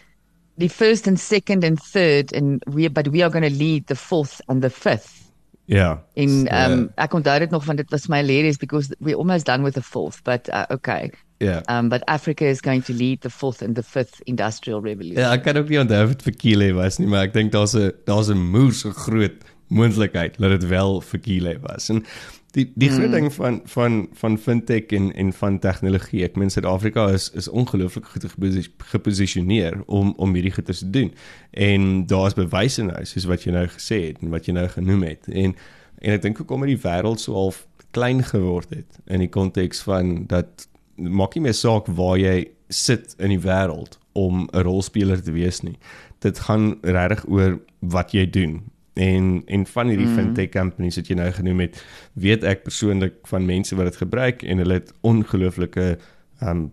die 0.56 0.70
first 0.70 1.08
and 1.08 1.20
second 1.20 1.64
and 1.64 1.80
third 1.80 2.34
and 2.34 2.64
we 2.68 2.88
but 2.88 3.08
we 3.08 3.24
are 3.24 3.32
going 3.32 3.44
to 3.44 3.58
lead 3.58 3.88
the 3.88 3.96
fourth 3.96 4.42
and 4.48 4.62
the 4.62 4.70
fifth. 4.70 5.24
So, 5.68 5.76
ehm 6.16 6.72
um, 6.72 6.90
ek 7.00 7.14
onthou 7.14 7.40
dit 7.40 7.50
nog 7.50 7.64
van 7.64 7.76
dit 7.80 7.90
was 7.90 8.08
my 8.08 8.20
hilarious 8.20 8.58
because 8.58 8.94
we're 9.00 9.18
almost 9.18 9.46
done 9.46 9.64
with 9.64 9.74
the 9.74 9.82
fourth, 9.82 10.24
but 10.24 10.50
uh, 10.50 10.66
okay. 10.70 11.12
ja. 11.38 11.62
Um 11.70 11.90
but 11.90 12.04
Africa 12.06 12.46
is 12.46 12.62
going 12.62 12.84
to 12.84 12.94
lead 12.94 13.22
the 13.22 13.30
fourth 13.30 13.62
and 13.62 13.76
the 13.76 13.84
fifth 13.84 14.22
industrial 14.26 14.82
revolution. 14.82 15.22
Ja, 15.22 15.32
ek 15.34 15.44
kan 15.48 15.58
ook 15.58 15.72
nie 15.72 15.80
onthou 15.80 16.04
of 16.04 16.16
dit 16.16 16.28
vir 16.28 16.38
Kile 16.44 16.70
was 16.78 17.00
nie, 17.00 17.08
maar 17.08 17.28
ek 17.30 17.34
dink 17.34 17.52
daar's 17.56 17.76
'n 17.76 17.92
daar's 18.08 18.30
'n 18.30 18.38
moer 18.38 18.74
so 18.74 18.92
groot 18.92 19.40
moontlikheid 19.68 20.38
dat 20.38 20.60
dit 20.60 20.70
wel 20.70 21.02
vir 21.02 21.20
Kile 21.20 21.58
was. 21.62 21.90
En 21.90 22.06
die 22.54 22.68
die 22.78 22.90
groot 22.90 23.12
ding 23.12 23.32
van 23.34 23.62
van 23.66 24.08
van 24.20 24.38
fintech 24.38 24.94
en 24.94 25.10
en 25.18 25.34
van 25.34 25.60
tegnologie, 25.60 26.24
ek 26.24 26.36
meen 26.38 26.52
Suid-Afrika 26.54 27.08
is 27.14 27.32
is 27.34 27.48
ongelooflik 27.50 28.06
goed 28.06 28.26
geposi- 28.30 28.70
geposisioneer 28.94 29.80
om 29.86 30.14
om 30.18 30.34
hierdie 30.38 30.54
goeie 30.54 30.76
te 30.78 30.90
doen. 30.90 31.14
En 31.52 32.06
daar's 32.06 32.38
bewyse 32.38 32.86
nou, 32.86 33.06
soos 33.06 33.26
wat 33.30 33.46
jy 33.46 33.56
nou 33.56 33.66
gesê 33.68 34.00
het 34.10 34.22
en 34.22 34.30
wat 34.34 34.46
jy 34.46 34.54
nou 34.54 34.68
genoem 34.68 35.04
het. 35.10 35.28
En 35.28 35.56
en 36.04 36.18
ek 36.18 36.22
dink 36.22 36.38
hoekom 36.38 36.66
het 36.66 36.74
die 36.76 36.84
wêreld 36.84 37.22
so 37.24 37.34
half 37.34 37.64
klein 37.96 38.24
geword 38.24 38.70
het 38.70 39.00
in 39.08 39.24
die 39.24 39.32
konteks 39.32 39.82
van 39.88 40.26
dat 40.28 40.68
maak 40.96 41.34
nie 41.36 41.48
meer 41.48 41.58
saak 41.58 41.88
waar 41.88 42.18
jy 42.22 42.52
sit 42.70 43.16
in 43.18 43.34
die 43.34 43.42
wêreld 43.42 43.98
om 44.14 44.48
'n 44.52 44.62
rolspeler 44.62 45.22
te 45.24 45.32
wees 45.32 45.62
nie. 45.62 45.78
Dit 46.20 46.40
gaan 46.40 46.78
regtig 46.82 47.26
oor 47.28 47.60
wat 47.80 48.12
jy 48.12 48.30
doen. 48.30 48.62
En 48.94 49.42
en 49.46 49.66
van 49.66 49.88
hierdie 49.88 50.08
mm. 50.08 50.16
fintech 50.16 50.50
companies 50.50 50.96
wat 50.96 51.08
jy 51.08 51.16
nou 51.16 51.32
genoem 51.32 51.60
het, 51.66 51.86
weet 52.14 52.44
ek 52.44 52.64
persoonlik 52.64 53.16
van 53.32 53.46
mense 53.46 53.76
wat 53.76 53.86
dit 53.86 53.96
gebruik 53.96 54.44
en 54.44 54.58
hulle 54.58 54.74
het 54.74 54.94
ongelooflike 55.02 55.98
um 56.42 56.72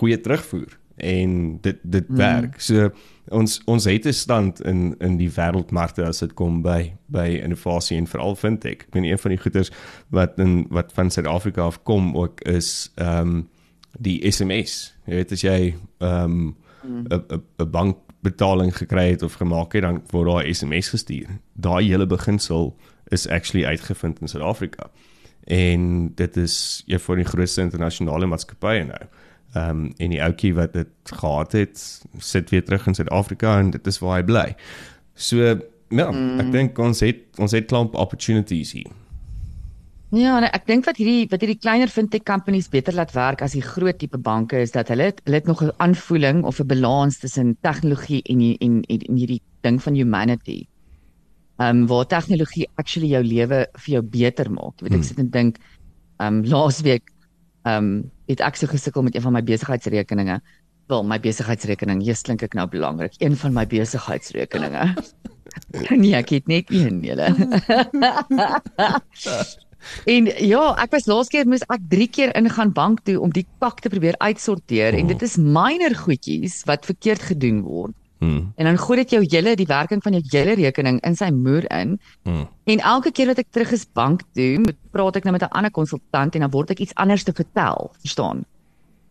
goeie 0.00 0.20
terugvoer 0.20 0.78
en 0.96 1.58
dit 1.60 1.78
dit 1.82 2.08
mm. 2.08 2.16
werk. 2.16 2.60
So 2.60 2.90
ons 3.28 3.60
ons 3.64 3.84
het 3.84 4.06
'n 4.06 4.12
stand 4.12 4.60
in 4.64 4.94
in 4.98 5.16
die 5.16 5.30
wêreldmarkte 5.30 6.04
as 6.04 6.18
dit 6.18 6.34
kom 6.34 6.62
by 6.62 6.92
by 7.06 7.40
innovasie 7.42 7.96
en 7.96 8.06
veral 8.06 8.36
fintech. 8.36 8.86
Ek 8.88 8.94
meen 8.94 9.04
een 9.04 9.18
van 9.18 9.30
die 9.30 9.40
goeders 9.40 9.70
wat 10.08 10.38
in 10.38 10.66
wat 10.70 10.92
van 10.92 11.10
Suid-Afrika 11.10 11.62
af 11.62 11.82
kom 11.82 12.16
ook 12.16 12.40
is 12.40 12.92
ehm 12.94 13.28
um, 13.28 13.48
die 13.98 14.30
SMS. 14.30 14.94
Jy 15.04 15.14
weet 15.14 15.32
as 15.32 15.40
jy 15.40 15.74
ehm 15.98 16.24
um, 16.24 16.56
'n 16.86 17.24
'n 17.28 17.42
'n 17.58 17.70
bankbetaling 18.26 18.76
gekry 18.76 19.10
het 19.10 19.22
of 19.22 19.34
gemaak 19.38 19.72
het, 19.72 19.82
dan 19.82 20.02
word 20.10 20.28
daar 20.28 20.46
'n 20.46 20.54
SMS 20.54 20.88
gestuur. 20.88 21.26
Daai 21.52 21.88
hele 21.88 22.06
beginsel 22.06 22.76
is 23.08 23.28
actually 23.28 23.66
uitgevind 23.66 24.20
in 24.20 24.28
Suid-Afrika. 24.28 24.90
En 25.44 26.14
dit 26.14 26.36
is 26.36 26.82
een 26.86 27.00
van 27.00 27.16
die 27.16 27.24
grootste 27.24 27.60
internasionale 27.60 28.26
maatskappye 28.26 28.84
nou. 28.84 29.06
Ehm 29.52 29.70
um, 29.70 29.92
en 29.96 30.10
die 30.10 30.22
ouetjie 30.22 30.54
wat 30.54 30.72
dit 30.72 30.88
gehad 31.02 31.52
het, 31.52 32.02
sit 32.18 32.50
weer 32.50 32.64
terug 32.64 32.86
in 32.86 32.94
Suid-Afrika 32.94 33.58
en 33.58 33.70
dit 33.70 33.86
is 33.86 33.98
waar 33.98 34.16
hy 34.16 34.24
bly. 34.24 34.54
So 35.14 35.36
ja, 35.88 36.10
mm. 36.10 36.40
ek 36.40 36.52
dink 36.52 36.78
ons 36.78 37.00
het 37.00 37.16
ons 37.38 37.52
het 37.52 37.66
klomp 37.66 37.94
opportunities 37.94 38.72
hier. 38.72 38.90
Ja, 40.14 40.36
nee, 40.38 40.48
ek 40.54 40.68
dink 40.68 40.84
wat 40.86 41.00
hierdie 41.00 41.26
wat 41.32 41.42
hierdie 41.42 41.58
kleiner 41.58 41.90
fintech 41.90 42.22
companies 42.22 42.68
beter 42.70 42.94
laat 42.94 43.10
werk 43.16 43.40
as 43.42 43.56
die 43.56 43.62
groot 43.64 43.96
tipe 43.98 44.18
banke 44.22 44.60
is 44.62 44.70
dat 44.70 44.86
hulle 44.92 45.08
het, 45.10 45.18
hulle 45.26 45.40
het 45.40 45.46
nog 45.50 45.62
'n 45.64 45.72
aanvoeling 45.82 46.44
of 46.44 46.60
'n 46.60 46.66
balans 46.66 47.18
tussen 47.18 47.56
tegnologie 47.60 48.22
en 48.22 48.40
en, 48.60 48.82
en 48.82 49.16
hierdie 49.16 49.42
ding 49.62 49.82
van 49.82 49.94
humanity. 49.94 50.66
Ehm 51.58 51.82
um, 51.82 51.86
waar 51.86 52.06
tegnologie 52.06 52.68
actually 52.76 53.08
jou 53.08 53.24
lewe 53.24 53.66
vir 53.72 53.92
jou 53.94 54.02
beter 54.02 54.50
maak. 54.50 54.78
Jy 54.78 54.84
weet 54.84 54.94
ek 54.94 55.00
Hmm. 55.00 55.08
sit 55.08 55.18
en 55.18 55.30
dink 55.30 55.56
ehm 56.18 56.34
um, 56.34 56.44
laasweek 56.44 57.02
ehm 57.64 57.84
um, 57.84 58.10
het 58.28 58.40
ek 58.40 58.56
so 58.56 58.66
gesukkel 58.66 59.02
met 59.02 59.14
een 59.14 59.22
van 59.22 59.32
my 59.32 59.42
besigheidsrekeninge. 59.42 60.40
Wel, 60.86 61.02
my 61.04 61.18
besigheidsrekening, 61.18 62.02
hier 62.02 62.16
klink 62.22 62.42
ek 62.42 62.54
nou 62.54 62.68
belangrik. 62.68 63.12
Een 63.18 63.36
van 63.36 63.52
my 63.52 63.66
besigheidsrekeninge. 63.66 64.94
nee, 66.02 66.14
ek 66.14 66.28
het 66.28 66.46
net 66.46 66.70
een, 66.70 67.02
julle. 67.02 67.34
En 70.04 70.26
ja, 70.42 70.62
ek 70.82 70.94
was 70.96 71.06
laas 71.06 71.28
keer 71.32 71.46
moes 71.48 71.64
ek 71.68 71.84
3 71.92 72.08
keer 72.08 72.32
ingaan 72.38 72.72
bank 72.74 73.04
toe 73.06 73.18
om 73.20 73.30
die 73.34 73.46
pak 73.62 73.80
te 73.80 73.92
probeer 73.92 74.18
uitsorteer 74.18 74.94
oh. 74.94 75.00
en 75.00 75.12
dit 75.12 75.22
is 75.22 75.36
minor 75.36 75.94
goedjies 75.94 76.62
wat 76.68 76.88
verkeerd 76.88 77.22
gedoen 77.30 77.62
word. 77.66 77.94
Hmm. 78.18 78.52
En 78.56 78.64
dan 78.64 78.78
gooi 78.80 78.96
dit 79.02 79.12
jou 79.12 79.20
hele 79.28 79.52
die 79.60 79.68
werking 79.68 80.00
van 80.02 80.16
jou 80.16 80.22
hele 80.32 80.56
rekening 80.56 81.02
in 81.04 81.16
sy 81.16 81.28
moer 81.30 81.66
in. 81.68 81.98
Hmm. 82.24 82.46
En 82.64 82.80
elke 82.80 83.12
keer 83.12 83.28
wat 83.32 83.42
ek 83.42 83.52
terug 83.52 83.74
is 83.76 83.84
bank 83.92 84.24
toe, 84.32 84.56
moet- 84.64 84.80
praat 84.90 85.16
ek 85.20 85.24
nou 85.24 85.32
met 85.36 85.44
'n 85.44 85.52
ander 85.52 85.70
konsultant 85.70 86.34
en 86.34 86.40
dan 86.40 86.50
word 86.50 86.70
ek 86.70 86.80
iets 86.80 86.94
anders 86.94 87.24
te 87.24 87.32
vertel, 87.32 87.92
verstaan? 88.00 88.44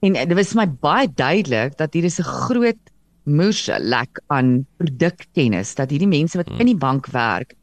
En 0.02 0.14
dit 0.14 0.34
was 0.34 0.52
vir 0.54 0.62
my 0.66 0.70
baie 0.82 1.08
duidelik 1.08 1.78
dat 1.78 1.94
hier 1.94 2.04
is 2.04 2.20
'n 2.20 2.24
groot 2.24 2.82
moerse 3.26 3.78
lek 3.80 4.22
aan 4.28 4.66
produkkennis 4.78 5.76
dat 5.76 5.90
hierdie 5.90 6.08
mense 6.08 6.38
wat 6.38 6.50
in 6.60 6.66
die 6.66 6.78
bank 6.78 7.08
werk 7.08 7.56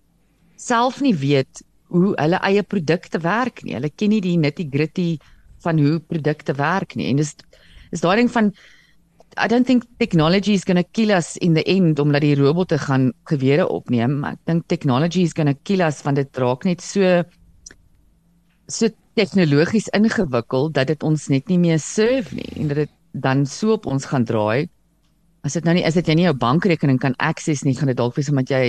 self 0.56 1.00
nie 1.00 1.14
weet 1.14 1.62
hoe 1.92 2.12
hulle 2.16 2.40
eie 2.48 2.62
produkte 2.64 3.20
werk 3.22 3.62
nie. 3.66 3.76
Hulle 3.76 3.90
ken 3.92 4.12
nie 4.14 4.22
die 4.24 4.38
nitty-gritty 4.40 5.08
van 5.62 5.80
hoe 5.80 5.98
produkte 6.00 6.56
werk 6.58 6.96
nie. 6.98 7.10
En 7.12 7.20
dis 7.20 7.34
is 7.92 8.02
daai 8.04 8.16
ding 8.22 8.30
van 8.32 8.52
I 9.40 9.48
don't 9.48 9.64
think 9.64 9.86
technology 9.98 10.52
is 10.52 10.64
going 10.64 10.76
to 10.76 10.84
kill 10.92 11.10
us 11.10 11.38
in 11.40 11.54
the 11.54 11.64
end 11.64 11.98
omdat 11.98 12.20
die 12.20 12.34
robotte 12.36 12.76
gaan 12.78 13.12
gewere 13.30 13.64
opneem. 13.68 14.20
Ek 14.28 14.40
dink 14.48 14.66
technology 14.68 15.22
is 15.24 15.32
going 15.32 15.48
to 15.48 15.56
kill 15.64 15.84
us 15.84 16.02
want 16.04 16.20
dit 16.20 16.42
raak 16.42 16.66
net 16.68 16.84
so 16.84 17.22
so 18.68 18.88
tegnologies 19.16 19.88
ingewikkeld 19.96 20.74
dat 20.76 20.92
dit 20.92 21.02
ons 21.04 21.28
net 21.32 21.48
nie 21.48 21.58
meer 21.60 21.80
serve 21.80 22.36
nie 22.36 22.48
en 22.60 22.68
dat 22.72 22.84
dit 22.84 22.92
dan 23.24 23.46
so 23.48 23.76
op 23.76 23.88
ons 23.88 24.04
gaan 24.08 24.24
draai. 24.28 24.68
As 25.44 25.56
dit 25.56 25.64
nou 25.64 25.74
nie 25.76 25.84
is 25.84 25.96
dat 25.96 26.08
jy 26.08 26.16
nie 26.16 26.28
jou 26.28 26.36
bankrekening 26.36 27.00
kan 27.00 27.16
access 27.18 27.64
nie, 27.64 27.74
gaan 27.76 27.90
dit 27.90 27.98
dalk 27.98 28.16
wees 28.16 28.30
omdat 28.32 28.52
jy 28.52 28.64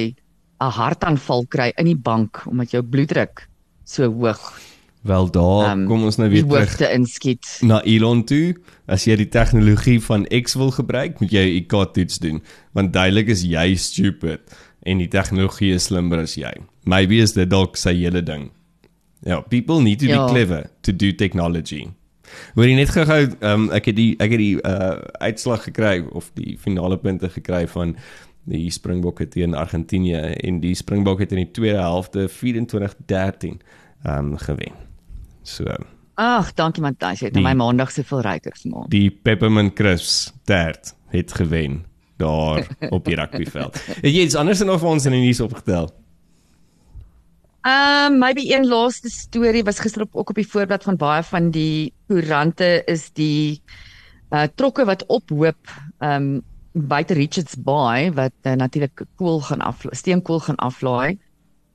'n 0.67 0.71
hartaanval 0.71 1.45
kry 1.47 1.71
in 1.78 1.86
die 1.86 1.95
bank 1.99 2.43
omdat 2.47 2.71
jou 2.71 2.84
bloeddruk 2.84 3.47
so 3.84 4.10
hoog 4.12 4.60
Wel 5.04 5.30
daar 5.32 5.65
Ehm, 5.67 5.80
um, 5.82 5.88
kom 5.88 6.04
ons 6.04 6.15
nou 6.17 6.30
weer 6.30 6.43
terug 6.47 6.60
hoogte 6.60 6.91
inskiet. 6.93 7.58
na 7.62 7.82
Elon 7.84 8.23
toe. 8.23 8.56
As 8.88 9.04
jy 9.06 9.15
die 9.15 9.28
tegnologie 9.30 9.99
van 10.02 10.23
X 10.32 10.54
wil 10.56 10.71
gebruik, 10.71 11.19
moet 11.19 11.30
jy 11.32 11.43
'n 11.43 11.56
IQ 11.63 11.91
toets 11.93 12.19
doen, 12.19 12.41
want 12.71 12.93
duidelik 12.93 13.28
is 13.28 13.41
jy 13.43 13.76
stupid 13.76 14.39
en 14.86 14.97
die 14.97 15.08
tegnologie 15.08 15.73
is 15.73 15.84
slimmer 15.84 16.19
as 16.19 16.36
jy. 16.36 16.54
Maybe 16.86 17.15
is 17.17 17.34
dit 17.34 17.49
dalk 17.49 17.76
sy 17.78 17.93
hele 17.95 18.23
ding. 18.23 18.52
Ja, 19.26 19.41
people 19.41 19.82
need 19.82 19.99
to 19.99 20.06
Ja. 20.08 20.26
be 20.26 20.32
clever 20.32 20.69
to 20.82 20.95
do 20.95 21.12
technology. 21.12 21.88
Hoor 22.56 22.65
jy 22.65 22.76
net 22.76 22.89
gehou, 22.89 23.28
um, 23.41 23.69
ek 23.71 23.86
het 23.86 23.95
die 23.95 24.15
ek 24.19 24.32
het 24.32 24.39
die 24.39 24.62
uh 24.63 25.02
uitslag 25.19 25.63
gekry 25.63 26.06
of 26.12 26.32
die 26.36 26.58
finale 26.58 26.97
punte 26.97 27.30
gekry 27.30 27.67
van 27.67 27.95
die 28.45 28.69
Springbokke 28.71 29.27
teen 29.27 29.53
Argentinië 29.56 30.34
en 30.43 30.60
die 30.60 30.75
Springbokke 30.75 31.23
het 31.23 31.32
in 31.32 31.38
die 31.45 31.51
tweede 31.51 31.79
helfte 31.79 32.29
24-13 32.29 33.58
ehm 34.03 34.17
um, 34.34 34.38
gewen. 34.38 34.73
So 35.43 35.65
Ag, 36.15 36.51
dankie 36.53 36.82
Matthys, 36.84 37.19
jy 37.23 37.25
het 37.32 37.34
Die- 37.34 37.43
my 37.43 37.53
maandag 37.58 37.91
soveel 37.91 38.21
ryker 38.21 38.51
gemaak. 38.56 38.89
die 38.89 39.10
Peppermint 39.10 39.73
Crisps 39.73 40.34
tert 40.45 40.93
het 41.08 41.32
gewen 41.34 41.86
daar 42.17 42.67
op 42.95 43.06
die 43.06 43.15
rugbyveld. 43.15 43.79
Het 43.86 44.13
jy 44.13 44.21
iets 44.27 44.36
anders 44.36 44.62
nog 44.63 44.79
vir 44.79 44.89
ons 44.89 45.06
in 45.06 45.12
die 45.12 45.21
nuus 45.25 45.39
opgetel? 45.41 45.89
Ehm 47.63 48.12
um, 48.13 48.19
maybe 48.19 48.43
een 48.56 48.67
laaste 48.67 49.10
storie 49.10 49.63
was 49.63 49.79
gister 49.79 50.01
op 50.01 50.15
ook 50.15 50.29
op 50.29 50.36
die 50.36 50.47
voorblad 50.47 50.84
van 50.84 50.97
baie 50.99 51.23
van 51.23 51.49
die 51.51 51.93
koerante 52.08 52.82
is 52.86 53.10
die 53.15 53.62
uh 54.34 54.47
trokke 54.56 54.86
wat 54.86 55.06
ophoop 55.08 55.71
ehm 55.99 56.12
um, 56.34 56.41
buite 56.74 57.14
Richards 57.14 57.56
Bay 57.56 58.12
wat 58.14 58.34
uh, 58.44 58.54
natuurlik 58.58 59.06
koel 59.16 59.40
gaan 59.42 59.62
af 59.62 59.86
steenkool 59.92 60.40
gaan 60.40 60.58
aflaai 60.58 61.18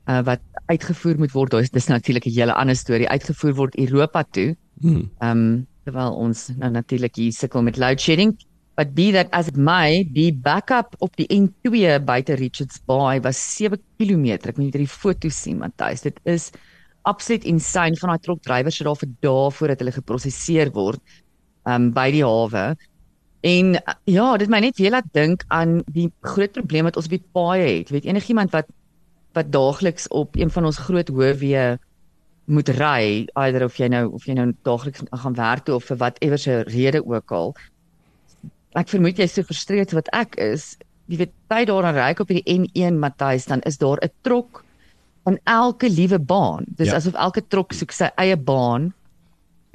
uh 0.09 0.23
wat 0.25 0.41
uitgevoer 0.67 1.19
moet 1.19 1.33
word. 1.33 1.51
Dis 1.51 1.71
dis 1.71 1.87
natuurlik 1.87 2.27
'n 2.27 2.35
hele 2.35 2.55
ander 2.55 2.77
storie 2.77 3.09
uitgevoer 3.09 3.55
word 3.55 3.79
Europa 3.79 4.23
toe. 4.31 4.57
Hmm. 4.81 5.11
Ehm 5.21 5.31
um, 5.31 5.67
terwyl 5.85 6.13
ons 6.13 6.49
nou 6.57 6.71
natuurlik 6.71 7.17
hier 7.17 7.33
sukkel 7.33 7.63
met 7.63 7.77
load 7.77 8.01
shedding. 8.01 8.37
But 8.77 8.95
be 8.95 9.11
that 9.11 9.31
as 9.31 9.49
it 9.49 9.57
may, 9.57 10.05
die 10.05 10.33
backup 10.33 10.95
op 10.99 11.17
die 11.17 11.27
N2 11.27 11.99
buite 12.05 12.35
Richards 12.39 12.79
Bay 12.87 13.21
was 13.21 13.57
7 13.57 13.81
km. 13.99 14.39
Ek 14.39 14.57
moet 14.57 14.71
hierdie 14.71 14.89
foto 14.89 15.29
sien, 15.29 15.59
Matthys. 15.59 16.05
Dit 16.07 16.21
is 16.25 16.53
absoluut 17.03 17.45
insane 17.45 17.97
van 17.99 18.13
daai 18.13 18.23
trokdrywers 18.23 18.77
sit 18.77 18.87
daar 18.87 19.01
vir 19.01 19.11
dae 19.25 19.51
voordat 19.51 19.83
hulle 19.83 19.97
geprosesseer 19.97 20.71
word 20.77 21.01
um 21.67 21.91
by 21.93 22.11
die 22.15 22.25
hawe. 22.25 22.77
En 23.41 23.75
uh, 23.75 23.95
ja, 24.05 24.37
dit 24.37 24.51
my 24.51 24.59
net 24.59 24.79
weer 24.79 24.91
laat 24.91 25.11
dink 25.13 25.45
aan 25.49 25.83
die 25.87 26.11
groot 26.21 26.53
probleem 26.53 26.89
wat 26.89 26.97
ons 26.97 27.07
op 27.07 27.15
die 27.15 27.25
paaie 27.33 27.79
het. 27.79 27.93
Weet 27.95 28.09
enigiemand 28.09 28.51
wat 28.57 28.67
wat 29.37 29.53
daagliks 29.53 30.09
op 30.09 30.37
een 30.37 30.51
van 30.51 30.65
ons 30.65 30.81
groot 30.83 31.09
hoofweë 31.09 31.79
moet 32.49 32.69
ry, 32.69 33.29
either 33.37 33.65
of 33.65 33.77
jy 33.77 33.91
nou 33.93 34.07
of 34.17 34.25
jy 34.27 34.35
nou 34.35 34.49
daagliks 34.67 35.05
gaan 35.11 35.37
werk 35.37 35.67
toe 35.67 35.77
of 35.77 35.85
vir 35.85 35.99
whatever 36.01 36.41
se 36.41 36.63
rede 36.73 37.03
ook 37.05 37.33
al. 37.33 37.53
Ek 38.79 38.89
vermoed 38.89 39.21
jy 39.21 39.29
is 39.29 39.37
so 39.37 39.45
frustreerd 39.47 39.93
wat 39.95 40.09
ek 40.17 40.39
is. 40.43 40.73
Jy 41.13 41.21
weet, 41.23 41.35
by 41.53 41.61
daar 41.69 41.87
aan 41.89 41.97
ry 41.97 42.09
op 42.19 42.33
hierdie 42.33 42.57
N1 42.57 42.99
Matthys, 43.01 43.47
dan 43.53 43.61
is 43.69 43.79
daar 43.79 44.01
'n 44.03 44.11
trok 44.23 44.65
aan 45.29 45.39
elke 45.45 45.91
liewe 45.91 46.19
baan. 46.19 46.65
Dis 46.67 46.89
Ja. 46.89 46.93
ja. 46.93 46.99
asof 46.99 47.15
elke 47.15 47.43
trok 47.49 47.73
soek 47.73 47.93
sy 47.93 48.11
eie 48.17 48.37
baan. 48.37 48.93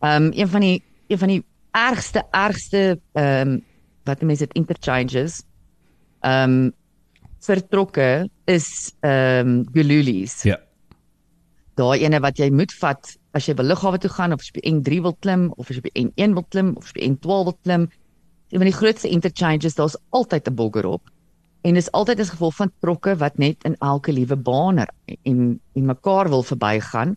Ehm 0.01 0.23
um, 0.23 0.31
een 0.33 0.47
van 0.47 0.61
die 0.61 0.83
een 1.07 1.17
van 1.17 1.27
die 1.27 1.43
ergste 1.73 2.23
ergste 2.31 2.99
ehm 3.13 3.49
um, 3.49 3.61
wat 4.03 4.21
mense 4.21 4.45
dit 4.45 4.55
interchanges. 4.59 5.43
Ehm 6.21 6.51
um, 6.51 6.71
vertrokke 7.43 8.29
is 8.45 8.93
ehm 9.01 9.47
um, 9.47 9.65
Gululis. 9.73 10.41
Ja. 10.43 10.59
Daai 11.75 12.03
ene 12.05 12.19
wat 12.21 12.37
jy 12.37 12.49
moet 12.51 12.73
vat 12.79 13.15
as 13.33 13.47
jy 13.47 13.55
by 13.57 13.65
lughawe 13.65 13.97
toe 13.97 14.11
gaan 14.13 14.33
of 14.33 14.43
as 14.43 14.51
jy 14.51 14.59
by 14.59 14.65
N3 14.69 15.01
wil 15.01 15.15
klim 15.25 15.49
of 15.57 15.69
as 15.69 15.79
jy 15.79 15.83
by 15.87 15.93
N1 16.03 16.37
wil 16.37 16.45
klim 16.53 16.75
of 16.77 16.85
as 16.85 16.93
jy 16.93 16.99
by 16.99 17.07
N12 17.15 17.47
wil 17.49 17.57
klim. 17.65 17.89
Een 18.53 18.61
van 18.61 18.69
die 18.69 18.77
grootste 18.77 19.09
interchanges, 19.09 19.75
daar's 19.79 19.97
altyd 20.11 20.47
'n 20.47 20.55
bogger 20.55 20.85
op. 20.85 21.09
En 21.63 21.73
dis 21.73 21.91
altyd 21.91 22.19
as 22.19 22.29
gevolg 22.29 22.55
van 22.55 22.71
trokke 22.83 23.15
wat 23.15 23.37
net 23.37 23.63
in 23.63 23.75
elke 23.79 24.11
liewe 24.11 24.35
baan 24.35 24.79
ry 24.79 25.17
en 25.23 25.59
en 25.73 25.85
mekaar 25.85 26.29
wil 26.29 26.43
verbygaan. 26.43 27.15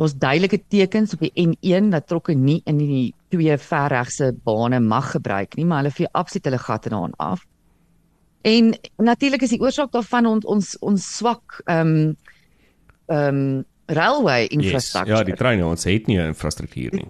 Daar's 0.00 0.16
duidelike 0.16 0.62
tekens 0.72 1.12
op 1.12 1.20
die 1.20 1.32
N1 1.36 1.90
dat 1.92 2.06
trokke 2.08 2.32
nie 2.32 2.62
in 2.64 2.78
die 2.80 3.14
twee 3.28 3.56
verregse 3.60 4.30
bane 4.46 4.80
mag 4.80 5.10
gebruik 5.12 5.58
nie, 5.58 5.66
maar 5.68 5.82
hulle 5.82 5.92
vee 5.92 6.08
absoluut 6.16 6.48
hulle 6.48 6.60
gatte 6.62 6.88
daarin 6.88 7.12
af. 7.20 7.42
En 8.48 8.72
natuurlik 8.96 9.44
is 9.44 9.52
die 9.52 9.60
oorsaak 9.60 9.92
daarvan 9.92 10.26
ons 10.30 10.46
ons, 10.48 10.70
ons 10.80 11.10
swak 11.18 11.60
ehm 11.66 11.92
um, 11.92 12.16
ehm 13.10 13.42
um, 13.42 13.64
railway 13.90 14.46
Yes. 14.46 14.54
infrastruktuur. 14.56 15.16
Ja, 15.16 15.22
die 15.24 15.36
treine 15.36 15.66
ons 15.66 15.84
het 15.84 16.06
nie 16.06 16.16
'n 16.16 16.32
infrastruktuur 16.32 16.94
nie. 16.94 17.08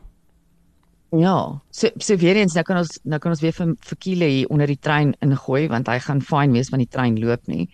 Ja, 1.13 1.61
so 1.71 1.89
so 1.97 2.17
weer 2.17 2.37
eens 2.37 2.55
nou 2.55 2.65
kan 2.65 2.77
ons 2.77 2.99
nou 3.05 3.19
kan 3.19 3.31
ons 3.31 3.41
weer 3.41 3.53
vir 3.53 3.75
vir 3.81 3.99
Kiele 3.99 4.25
hier 4.25 4.49
onder 4.49 4.67
die 4.67 4.79
trein 4.79 5.15
ingooi 5.21 5.69
want 5.69 5.87
hy 5.87 5.99
gaan 5.99 6.21
fyn 6.21 6.53
wees 6.53 6.71
want 6.71 6.81
die 6.83 6.97
trein 6.97 7.21
loop 7.21 7.47
nie. 7.47 7.69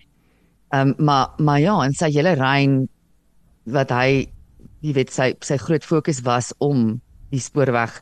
Ehm 0.69 0.89
um, 0.89 1.05
maar 1.05 1.29
maar 1.37 1.59
ja, 1.59 1.83
en 1.85 1.93
sy 1.93 2.11
hele 2.11 2.33
rein 2.35 2.87
wat 3.63 3.89
hy 3.89 4.27
jy 4.81 4.93
weet 4.93 5.11
sy 5.11 5.33
sy 5.41 5.57
groot 5.57 5.83
fokus 5.83 6.21
was 6.21 6.53
om 6.59 7.01
die 7.31 7.41
spoorweg 7.41 8.01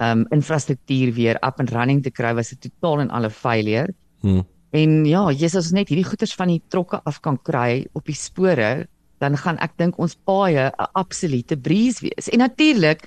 um, 0.00 0.26
infrastruktuur 0.30 1.12
weer 1.16 1.38
up 1.42 1.60
and 1.60 1.72
running 1.72 2.02
te 2.02 2.10
kry 2.10 2.34
was 2.34 2.52
'n 2.52 2.58
totaal 2.60 3.00
en 3.00 3.10
alle 3.10 3.30
failure. 3.30 3.94
Hmm. 4.20 4.46
En 4.72 5.04
ja, 5.04 5.30
Jesus 5.30 5.70
net 5.70 5.88
hierdie 5.88 6.08
goeders 6.08 6.34
van 6.34 6.48
die 6.48 6.62
trokke 6.68 7.00
af 7.04 7.20
kan 7.20 7.38
kry 7.42 7.86
op 7.92 8.06
die 8.06 8.16
spore, 8.16 8.86
dan 9.20 9.36
gaan 9.36 9.58
ek 9.58 9.76
dink 9.76 9.98
ons 9.98 10.16
paaie 10.16 10.70
'n 10.70 10.88
absolute 10.94 11.56
breeze 11.56 12.00
wees. 12.00 12.28
En 12.28 12.38
natuurlik 12.38 13.04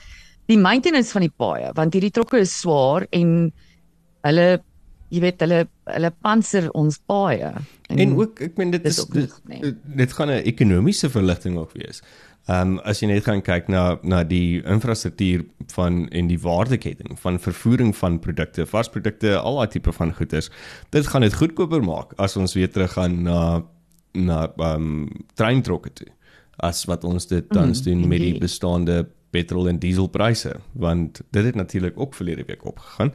die 0.48 0.58
maintenance 0.58 1.12
van 1.12 1.22
die 1.22 1.34
paaie, 1.38 1.72
want 1.74 1.94
hierdie 1.94 2.12
trokke 2.12 2.38
is 2.38 2.60
swaar 2.60 3.08
en 3.12 3.52
hulle 4.24 4.62
jy 5.10 5.22
weet 5.22 5.41
hulle 5.41 5.68
hulle 5.86 6.12
panser 6.22 6.70
ons 6.74 6.98
paaie. 7.08 7.54
En 7.89 8.15
ook 8.18 8.41
ek 8.41 8.58
meen 8.58 8.72
dit 8.72 8.86
is 8.86 9.06
dit, 9.06 9.34
nee. 9.50 9.74
dit 9.86 10.13
gaan 10.13 10.30
'n 10.30 10.46
ekonomiese 10.46 11.10
verligting 11.10 11.58
ook 11.58 11.74
wees. 11.74 12.02
Ehm 12.46 12.76
um, 12.76 12.80
as 12.86 13.00
jy 13.02 13.08
net 13.10 13.26
gaan 13.26 13.42
kyk 13.42 13.70
na 13.74 13.98
na 14.04 14.24
die 14.24 14.62
infrastruktuur 14.62 15.46
van 15.74 16.04
en 16.14 16.28
die 16.30 16.38
waardeketting 16.40 17.18
van 17.20 17.40
vervoering 17.42 17.96
van 17.98 18.20
produkte, 18.22 18.68
varsprodukte, 18.70 19.32
al 19.38 19.58
daai 19.58 19.72
tipe 19.74 19.92
van 19.92 20.14
goederes. 20.14 20.52
Dit 20.94 21.08
gaan 21.08 21.26
dit 21.26 21.34
goedkoper 21.34 21.82
maak 21.82 22.14
as 22.22 22.38
ons 22.38 22.54
weer 22.54 22.70
terug 22.70 22.94
gaan 22.94 23.24
na 23.24 23.64
na 24.14 24.46
ehm 24.58 24.76
um, 24.76 25.08
treintrokke 25.34 25.94
toe 25.94 26.12
as 26.64 26.86
wat 26.86 27.04
ons 27.04 27.26
dit 27.28 27.50
tans 27.50 27.82
Mm, 27.82 27.86
doen 27.86 28.08
met 28.08 28.22
die 28.22 28.38
bestaande 28.40 29.08
petrol 29.30 29.68
en 29.68 29.80
dieselpryse 29.80 30.54
want 30.72 31.22
dit 31.32 31.46
het 31.46 31.56
natuurlik 31.56 31.98
ook 32.00 32.14
verlede 32.14 32.46
week 32.46 32.66
opgegaan. 32.66 33.12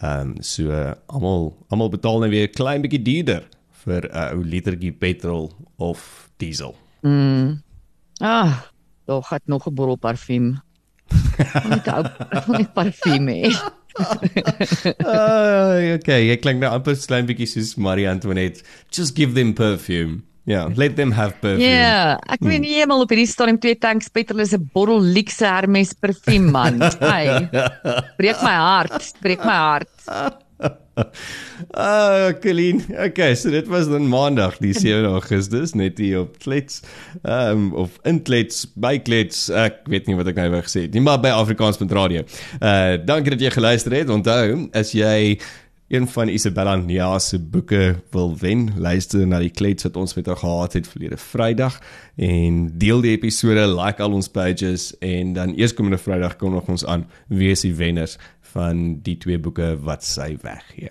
Ehm 0.00 0.20
um, 0.20 0.34
so 0.42 0.68
uh, 0.68 0.92
almal 1.06 1.56
almal 1.68 1.88
betaal 1.88 2.18
nou 2.18 2.30
weer 2.30 2.48
'n 2.48 2.52
klein 2.52 2.80
bietjie 2.80 3.02
duurder 3.02 3.48
vir 3.84 4.04
'n 4.04 4.16
uh, 4.16 4.36
ou 4.36 4.44
litertjie 4.44 4.92
petrol 4.92 5.52
of 5.76 6.30
diesel. 6.36 6.76
Mm. 7.02 7.62
Ah, 8.20 8.62
daar 9.06 9.22
gaan 9.22 9.40
nog 9.46 9.66
'n 9.66 9.74
bottel 9.74 9.96
parfuum. 9.96 10.60
'n 11.38 11.80
ou 11.94 12.04
ek 12.34 12.46
net 12.48 12.72
parfuum 12.74 13.28
hê. 13.30 13.50
uh, 15.02 15.94
okay, 15.96 16.28
jy 16.28 16.36
klink 16.42 16.62
nou 16.62 16.70
amper 16.74 16.96
klein 17.06 17.26
bietjie 17.28 17.48
soos 17.50 17.76
Marie 17.76 18.08
Antoinette. 18.08 18.62
Just 18.90 19.16
give 19.16 19.34
them 19.34 19.54
perfume. 19.54 20.22
Yeah, 20.48 20.72
let 20.80 20.96
them 20.96 21.12
have 21.12 21.36
perfume. 21.42 21.60
Ja, 21.60 21.76
yeah, 21.76 22.12
ek 22.32 22.40
weet 22.40 22.62
nie 22.64 22.78
eenmal 22.80 23.04
op 23.04 23.10
hierdie 23.12 23.28
stadium 23.28 23.58
twee 23.60 23.76
tanks 23.76 24.08
petrol 24.08 24.40
is 24.40 24.54
'n 24.56 24.70
bottel 24.72 25.02
luxe 25.02 25.44
Hermes 25.44 25.92
parfuum 25.92 26.50
man. 26.50 26.80
Hey, 27.00 27.48
breek 28.16 28.40
my 28.42 28.56
hart, 28.56 29.12
breek 29.20 29.44
my 29.44 29.58
hart. 29.58 29.92
Ah, 31.74 32.32
Colleen. 32.40 32.82
Okay, 32.90 33.34
so 33.34 33.50
dit 33.50 33.66
was 33.66 33.88
dan 33.88 34.08
Maandag 34.08 34.58
die 34.62 34.72
7 34.74 35.04
Augustus 35.04 35.74
net 35.74 35.98
hier 35.98 36.20
op 36.20 36.38
Klets. 36.38 36.80
Ehm 37.22 37.50
um, 37.50 37.72
of 37.74 37.98
in 38.02 38.22
Klets, 38.22 38.66
by 38.74 38.98
Klets. 38.98 39.48
Ek 39.50 39.86
weet 39.90 40.06
nie 40.06 40.16
wat 40.18 40.30
ek 40.30 40.38
nou 40.38 40.48
wou 40.56 40.62
gesê 40.66 40.86
het 40.86 40.94
nie, 40.96 41.02
maar 41.04 41.20
by 41.22 41.32
Afrikaans.radio. 41.34 42.26
Uh 42.58 42.98
dankie 43.06 43.34
dat 43.34 43.46
jy 43.46 43.54
geluister 43.54 43.94
het. 43.98 44.10
Onthou, 44.10 44.68
as 44.76 44.94
jy 44.96 45.38
een 45.88 46.08
van 46.08 46.28
Isabella 46.28 46.76
Nia 46.76 47.18
se 47.18 47.38
boeke 47.40 47.96
wil 48.12 48.34
wen, 48.38 48.68
luister 48.76 49.26
na 49.26 49.38
die 49.40 49.52
klets 49.52 49.86
wat 49.86 49.96
ons 49.96 50.12
met 50.18 50.26
haar 50.28 50.36
gehad 50.36 50.76
het 50.76 50.88
verlede 50.88 51.16
Vrydag 51.16 51.78
en 52.16 52.58
deel 52.78 53.00
die 53.00 53.14
episode, 53.16 53.64
like 53.72 54.02
al 54.04 54.12
ons 54.12 54.28
pages 54.28 54.90
en 55.00 55.32
dan 55.32 55.54
eerskomende 55.56 55.98
Vrydag 55.98 56.36
kom 56.36 56.52
nog 56.52 56.68
ons 56.68 56.84
aan 56.84 57.06
wie 57.32 57.50
is 57.56 57.64
die 57.64 57.72
wenners 57.74 58.18
van 58.52 59.00
die 59.02 59.16
twee 59.18 59.38
boeke 59.38 59.76
wat 59.84 60.04
sy 60.04 60.36
weggee. 60.42 60.90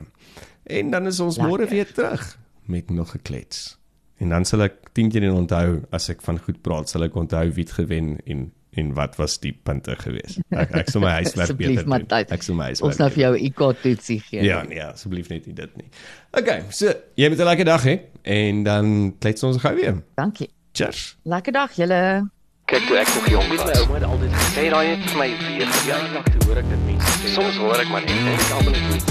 En 0.67 0.91
dan 0.91 1.07
is 1.07 1.19
ons 1.19 1.37
môre 1.39 1.65
Lekker. 1.65 1.75
weer 1.75 1.93
terug 1.93 2.37
met 2.67 2.89
nog 2.89 3.15
'n 3.15 3.21
klets. 3.21 3.77
En 4.17 4.29
dan 4.29 4.45
sal 4.45 4.61
ek 4.61 4.73
10 4.93 5.09
keer 5.09 5.33
onthou 5.33 5.81
as 5.91 6.09
ek 6.09 6.21
van 6.21 6.39
goed 6.39 6.61
praat, 6.61 6.89
sal 6.89 7.03
ek 7.03 7.15
onthou 7.15 7.51
wie 7.53 7.63
het 7.63 7.71
gewen 7.71 8.17
en 8.25 8.51
en 8.77 8.93
wat 8.93 9.15
was 9.15 9.39
die 9.39 9.53
punte 9.63 9.95
geweest. 9.95 10.37
Ek 10.49 10.71
ek 10.75 10.89
sal 10.89 11.01
my 11.01 11.09
huiswerk 11.09 11.57
beter 11.57 11.83
doen. 11.85 12.05
Ek 12.29 12.43
sal 12.43 12.55
my 12.55 12.63
huiswerk. 12.69 12.91
Ons 12.91 12.99
nou 13.01 13.09
vir 13.09 13.21
jou 13.23 13.37
IQ 13.37 13.61
toetsie 13.81 14.19
gee. 14.19 14.43
Ja, 14.43 14.63
nee, 14.63 14.83
asseblief 14.83 15.29
net 15.29 15.45
nie 15.45 15.55
dit 15.55 15.77
nie. 15.77 15.87
Okay, 16.31 16.63
so 16.69 16.93
jy 17.15 17.29
moet 17.29 17.39
'n 17.39 17.49
lekker 17.49 17.65
dag 17.65 17.83
hê 17.83 17.99
en 18.21 18.63
dan 18.63 19.15
klets 19.19 19.43
ons 19.43 19.57
gou 19.57 19.75
weer. 19.75 20.03
Dankie. 20.15 20.49
Cheers. 20.73 21.17
Lekker 21.23 21.53
dag 21.53 21.71
julle. 21.73 22.29
Kyk 22.67 22.83
toe 22.87 22.97
ek 22.99 23.07
nog 23.15 23.27
jong 23.31 23.45
my 23.47 23.55
was. 23.57 23.79
ouma 23.79 23.93
het 23.95 24.03
altyd 24.03 24.33
gesê 24.35 24.49
Sê 24.57 24.63
daai 24.73 24.87
het 24.91 25.03
vir 25.07 25.17
my 25.21 25.27
weer 25.39 25.61
ja, 25.61 25.71
verjaar. 25.75 26.01
eendag 26.07 26.25
toe 26.33 26.41
hoor 26.47 26.57
ek 26.61 26.67
dit 26.73 26.81
mense 26.87 27.13
sê. 27.21 27.29
Soms 27.35 27.59
hoor 27.63 27.79
ek 27.83 27.91
maar 27.93 28.03
net 28.03 28.11
Ek 28.11 28.27
en 28.27 28.41
het 28.41 28.51
almal 28.57 28.75
net 28.91 29.05